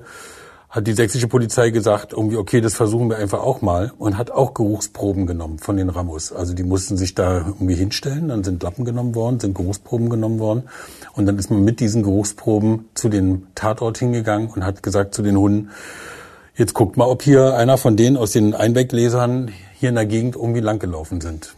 [0.72, 4.32] hat die sächsische Polizei gesagt, irgendwie, okay, das versuchen wir einfach auch mal und hat
[4.32, 6.32] auch Geruchsproben genommen von den Ramos.
[6.32, 10.40] Also die mussten sich da irgendwie hinstellen, dann sind Lappen genommen worden, sind Geruchsproben genommen
[10.40, 10.64] worden
[11.14, 15.22] und dann ist man mit diesen Geruchsproben zu dem Tatort hingegangen und hat gesagt zu
[15.22, 15.72] den Hunden,
[16.62, 20.36] jetzt guckt mal, ob hier einer von denen aus den Einweglesern hier in der Gegend
[20.36, 21.56] irgendwie langgelaufen sind.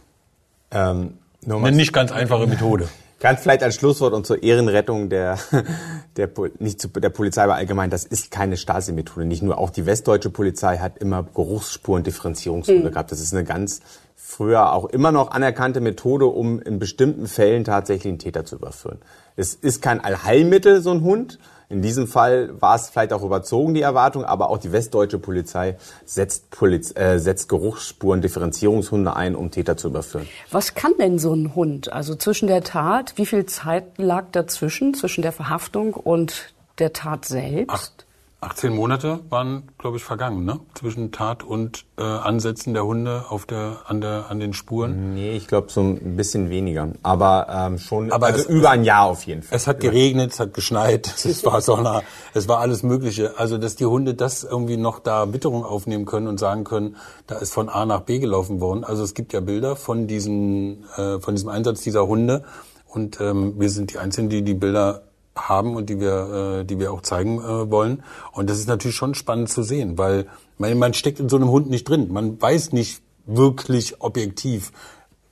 [0.70, 2.88] Ähm, Eine nicht ganz einfache Methode.
[3.20, 5.38] Ganz vielleicht als Schlusswort und zur Ehrenrettung der,
[6.16, 6.28] der,
[6.58, 9.24] nicht zu, der Polizei, aber allgemein, das ist keine Stasi-Methode.
[9.24, 13.12] Nicht nur, auch die westdeutsche Polizei hat immer Geruchsspuren-Differenzierungsmethode gehabt.
[13.12, 13.80] Das ist eine ganz
[14.14, 18.98] früher auch immer noch anerkannte Methode, um in bestimmten Fällen tatsächlich einen Täter zu überführen.
[19.36, 21.38] Es ist kein Allheilmittel, so ein Hund.
[21.68, 25.76] In diesem Fall war es vielleicht auch überzogen, die Erwartung, aber auch die westdeutsche Polizei
[26.04, 30.28] setzt, Poliz äh, setzt Geruchsspuren-Differenzierungshunde ein, um Täter zu überführen.
[30.50, 31.92] Was kann denn so ein Hund?
[31.92, 37.24] Also zwischen der Tat, wie viel Zeit lag dazwischen, zwischen der Verhaftung und der Tat
[37.24, 37.72] selbst?
[37.74, 38.03] Acht,
[38.44, 40.60] 18 Monate waren, glaube ich, vergangen, ne?
[40.74, 45.14] Zwischen Tat und äh, Ansätzen der Hunde auf der, an, der, an den Spuren.
[45.14, 46.88] Nee, ich glaube so ein bisschen weniger.
[47.02, 49.56] Aber ähm, schon Aber also es- über ein Jahr auf jeden Fall.
[49.56, 52.02] Es hat geregnet, es hat geschneit, es war Sonne,
[52.34, 53.38] es war alles Mögliche.
[53.38, 57.36] Also, dass die Hunde das irgendwie noch da Witterung aufnehmen können und sagen können, da
[57.36, 58.84] ist von A nach B gelaufen worden.
[58.84, 62.44] Also es gibt ja Bilder von diesem, äh, von diesem Einsatz dieser Hunde
[62.88, 65.02] und ähm, wir sind die Einzigen, die die Bilder
[65.36, 68.02] haben und die wir, äh, die wir auch zeigen äh, wollen.
[68.32, 70.26] Und das ist natürlich schon spannend zu sehen, weil
[70.58, 72.12] man, man steckt in so einem Hund nicht drin.
[72.12, 74.72] Man weiß nicht wirklich objektiv,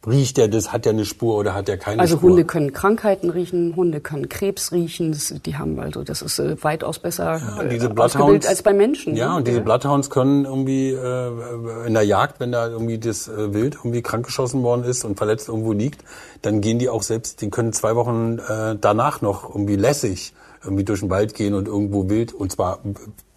[0.06, 2.30] riecht der das, hat der eine Spur oder hat der keine Also Spur.
[2.30, 5.12] Hunde können Krankheiten riechen, Hunde können Krebs riechen.
[5.12, 8.62] Das, die haben also, das ist äh, weitaus besser Ja, äh, diese ausgebildet Bloodhounds, als
[8.62, 9.14] bei Menschen.
[9.14, 9.36] Ja, ne?
[9.36, 13.76] und diese Bloodhounds können irgendwie äh, in der Jagd, wenn da irgendwie das äh, Wild
[13.76, 16.02] irgendwie krankgeschossen worden ist und verletzt irgendwo liegt,
[16.42, 20.34] dann gehen die auch selbst, die können zwei Wochen äh, danach noch irgendwie lässig
[20.64, 22.78] irgendwie durch den Wald gehen und irgendwo wild und zwar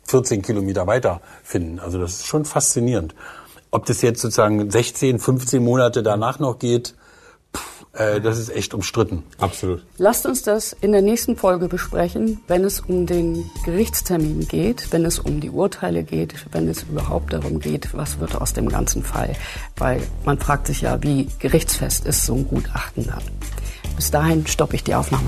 [0.06, 1.80] 14 Kilometer weiter finden.
[1.80, 3.16] Also das ist schon faszinierend.
[3.76, 6.96] Ob das jetzt sozusagen 16, 15 Monate danach noch geht,
[7.54, 9.24] pff, äh, das ist echt umstritten.
[9.38, 9.86] Absolut.
[9.98, 15.04] Lasst uns das in der nächsten Folge besprechen, wenn es um den Gerichtstermin geht, wenn
[15.04, 19.04] es um die Urteile geht, wenn es überhaupt darum geht, was wird aus dem ganzen
[19.04, 19.36] Fall.
[19.76, 23.24] Weil man fragt sich ja, wie gerichtsfest ist so ein Gutachten dann.
[23.98, 25.28] Bis dahin stoppe ich die Aufnahme.